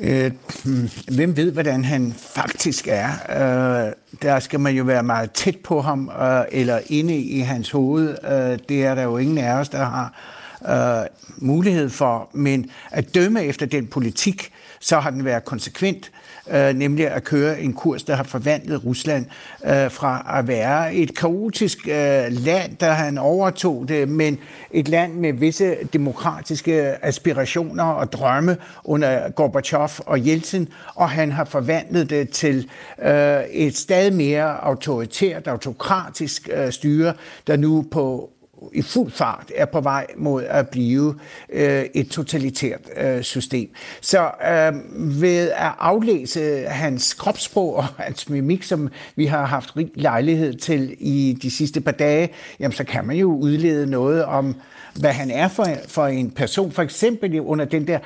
[0.00, 0.32] Øh,
[1.14, 3.08] hvem ved, hvordan han faktisk er?
[3.30, 3.92] Øh,
[4.22, 8.16] der skal man jo være meget tæt på ham, øh, eller inde i hans hoved.
[8.24, 10.14] Øh, det er der jo ingen af os, der har
[10.68, 11.06] øh,
[11.36, 12.30] mulighed for.
[12.32, 16.10] Men at dømme efter den politik, så har den været konsekvent
[16.50, 19.26] øh, nemlig at køre en kurs, der har forvandlet Rusland
[19.64, 24.38] øh, fra at være et kaotisk øh, land, der han overtog det, men
[24.70, 31.44] et land med visse demokratiske aspirationer og drømme under Gorbachev og Yeltsin, og han har
[31.44, 32.68] forvandlet det til
[33.02, 37.14] øh, et stadig mere autoritært, autokratisk øh, styre,
[37.46, 38.30] der nu på
[38.72, 41.14] i fuld fart er på vej mod at blive
[41.52, 43.70] øh, et totalitært øh, system.
[44.00, 44.72] Så øh,
[45.22, 50.96] ved at aflæse hans kropssprog og hans mimik, som vi har haft rig lejlighed til
[50.98, 52.28] i de sidste par dage,
[52.60, 54.56] jamen så kan man jo udlede noget om,
[55.00, 56.72] hvad han er for, for en person.
[56.72, 57.98] For eksempel under den der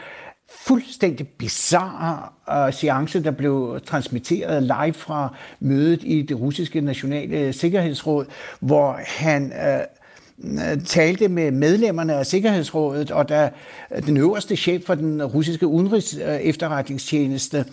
[0.66, 2.28] fuldstændig bizarre
[2.66, 8.26] uh, seance, der blev transmitteret live fra mødet i det russiske nationale sikkerhedsråd,
[8.60, 10.01] hvor han uh,
[10.86, 13.50] talte med medlemmerne af Sikkerhedsrådet, og da
[14.06, 17.64] den øverste chef for den russiske udenrigs efterretningstjeneste,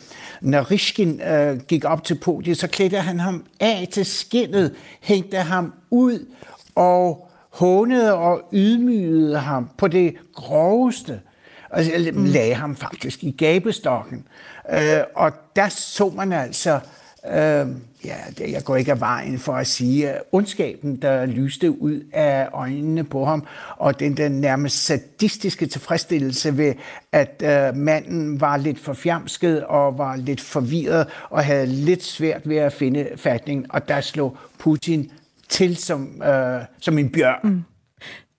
[0.41, 1.21] Narishkin,
[1.67, 6.25] gik op til podiet, så klædte han ham af til skinnet, hængte ham ud
[6.75, 11.19] og hånede og ydmygede ham på det groveste.
[11.71, 12.25] Altså, mm.
[12.25, 14.23] lagde ham faktisk i gabestokken.
[15.15, 16.79] og der så man altså
[17.27, 17.67] øh,
[18.05, 22.49] ja, jeg går ikke af vejen for at sige, at ondskaben, der lyste ud af
[22.53, 23.47] øjnene på ham,
[23.77, 26.73] og den der nærmest sadistiske tilfredsstillelse ved,
[27.11, 32.57] at øh, manden var lidt forfjamsket og var lidt forvirret og havde lidt svært ved
[32.57, 35.11] at finde fatningen, og der slog Putin
[35.49, 37.39] til som, øh, som en bjørn.
[37.43, 37.63] Mm.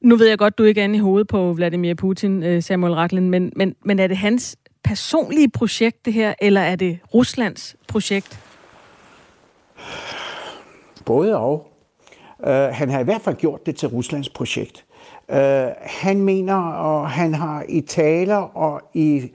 [0.00, 2.92] Nu ved jeg godt, du ikke er inde i hovedet på Vladimir Putin, øh, Samuel
[2.92, 7.76] Ratlen, men, men, men er det hans personlige projekt, det her, eller er det Ruslands
[7.88, 8.40] projekt?
[11.04, 11.66] Både og.
[12.38, 14.84] Uh, han har i hvert fald gjort det til Ruslands projekt.
[15.28, 15.36] Uh,
[15.80, 19.30] han mener, og han har i taler og i,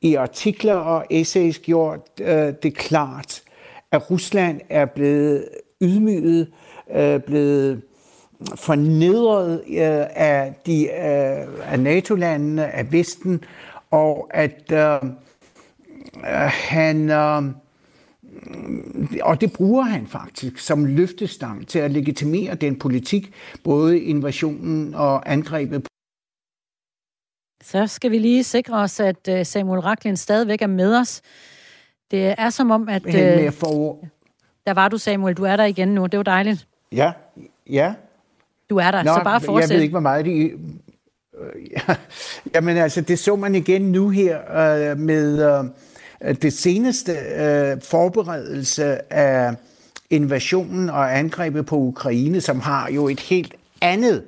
[0.00, 2.26] i artikler og essays gjort uh,
[2.62, 3.42] det klart,
[3.92, 5.48] at Rusland er blevet
[5.82, 6.52] ydmyget,
[6.96, 7.82] uh, blevet
[8.54, 13.44] fornedret uh, af, de, uh, af NATO-landene, af Vesten,
[13.90, 15.10] og at uh,
[16.48, 17.10] han...
[17.10, 17.44] Uh,
[19.22, 23.32] og det bruger han faktisk som løftestang til at legitimere den politik,
[23.64, 25.86] både invasionen og angrebet.
[27.62, 31.22] Så skal vi lige sikre os, at øh, Samuel Raklin stadigvæk er med os.
[32.10, 33.02] Det er som om, at...
[33.06, 33.98] Øh, for...
[34.66, 35.34] Der var du, Samuel.
[35.34, 36.06] Du er der igen nu.
[36.06, 36.66] Det var dejligt.
[36.92, 37.12] Ja,
[37.70, 37.94] ja.
[38.70, 39.70] Du er der, Nå, så bare fortsæt.
[39.70, 40.50] Jeg ved ikke, hvor meget de...
[42.54, 44.38] Jamen altså, det så man igen nu her
[44.90, 45.58] øh, med...
[45.58, 45.64] Øh,
[46.24, 49.54] Øh, det seneste øh, forberedelse af
[50.10, 54.24] invasionen og angrebet på Ukraine, som har jo et helt andet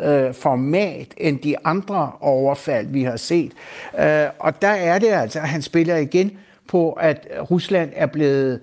[0.00, 3.52] øh, format end de andre overfald, vi har set.
[3.98, 6.30] Øh, og der er det altså, at han spiller igen
[6.68, 8.60] på, at Rusland er blevet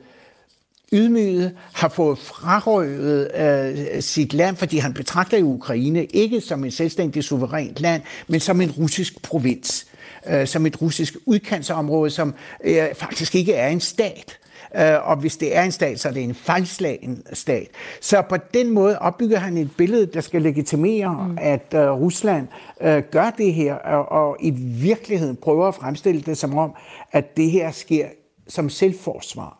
[0.93, 7.25] ydmyget, har fået frarøvet øh, sit land, fordi han betragter Ukraine ikke som et selvstændigt
[7.25, 9.86] suverænt land, men som en russisk provins
[10.29, 14.39] øh, som et russisk udkantsområde, som øh, faktisk ikke er en stat.
[14.75, 17.67] Øh, og hvis det er en stat, så er det en fejlslagen stat.
[18.01, 21.37] Så på den måde opbygger han et billede, der skal legitimere, mm.
[21.41, 22.47] at øh, Rusland
[22.81, 24.49] øh, gør det her, og, og i
[24.81, 26.75] virkeligheden prøver at fremstille det som om,
[27.11, 28.07] at det her sker
[28.47, 29.59] som selvforsvar.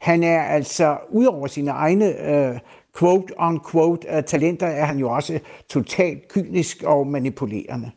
[0.00, 2.58] Han er altså, ud over sine egne øh,
[2.98, 5.38] quote-on-quote talenter, er han jo også
[5.68, 7.90] totalt kynisk og manipulerende.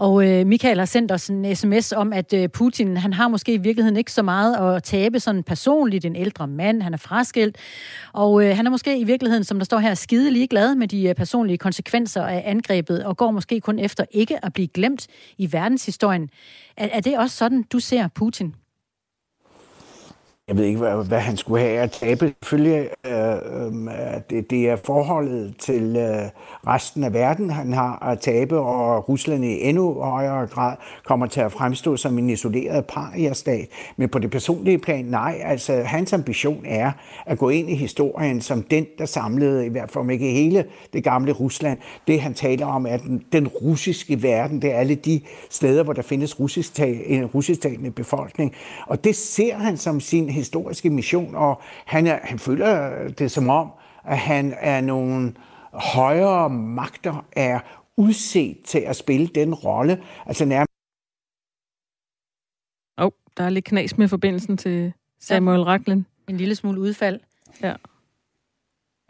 [0.00, 3.54] Og øh, Michael har sendt os en sms om, at øh, Putin, han har måske
[3.54, 6.04] i virkeligheden ikke så meget at tabe sådan personligt.
[6.04, 7.56] En ældre mand, han er fraskilt.
[8.12, 11.08] Og øh, han er måske i virkeligheden, som der står her, skide ligeglad med de
[11.08, 15.06] øh, personlige konsekvenser af angrebet, og går måske kun efter ikke at blive glemt
[15.38, 16.30] i verdenshistorien.
[16.76, 18.54] Er, er det også sådan, du ser Putin?
[20.50, 22.34] Jeg ved ikke, hvad, hvad han skulle have at tabe.
[22.42, 23.90] Selvfølgelig, øh, øh,
[24.30, 26.28] det, det er forholdet til øh,
[26.66, 31.40] resten af verden, han har at tabe, og Rusland i endnu højere grad kommer til
[31.40, 33.68] at fremstå som en isoleret paria-stat.
[33.96, 35.40] Men på det personlige plan, nej.
[35.44, 36.92] Altså, hans ambition er
[37.26, 41.04] at gå ind i historien som den, der samlede, i hvert fald ikke hele det
[41.04, 41.78] gamle Rusland.
[42.06, 44.62] Det, han taler om, er den, den russiske verden.
[44.62, 45.20] Det er alle de
[45.50, 48.54] steder, hvor der findes russisk, en russisktalende befolkning.
[48.86, 53.48] Og det ser han som sin historiske mission, og han, er, han føler det som
[53.48, 53.70] om,
[54.04, 55.34] at han er nogle
[55.72, 57.60] højere magter er
[57.96, 60.02] udset til at spille den rolle.
[60.26, 60.70] Altså nærmest
[62.98, 66.06] oh, der er lidt knas med forbindelsen til Samuel Racklin.
[66.28, 67.20] En lille smule udfald.
[67.62, 67.74] Ja.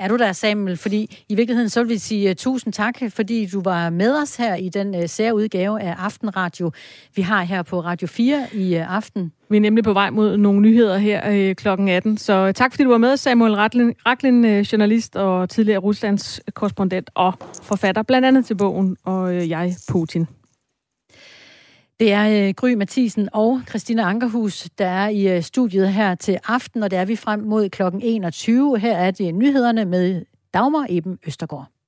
[0.00, 0.76] Er du der, Samuel?
[0.76, 4.36] Fordi i virkeligheden så vil vi sige uh, tusind tak, fordi du var med os
[4.36, 6.72] her i den uh, særudgave af Aftenradio,
[7.16, 9.32] vi har her på Radio 4 i uh, aften.
[9.50, 12.16] Vi er nemlig på vej mod nogle nyheder her uh, klokken 18.
[12.16, 17.10] Så tak fordi du var med, Samuel Racklin, Racklin uh, journalist og tidligere Ruslands korrespondent
[17.14, 17.32] og
[17.62, 20.26] forfatter, blandt andet til bogen og uh, jeg, Putin.
[22.00, 26.38] Det er øh, Gry Mathisen og Christina Ankerhus, der er i øh, studiet her til
[26.46, 27.82] aften, og det er vi frem mod kl.
[28.02, 28.78] 21.
[28.78, 30.24] Her er det nyhederne med
[30.54, 31.79] Dagmar Eben Østergaard.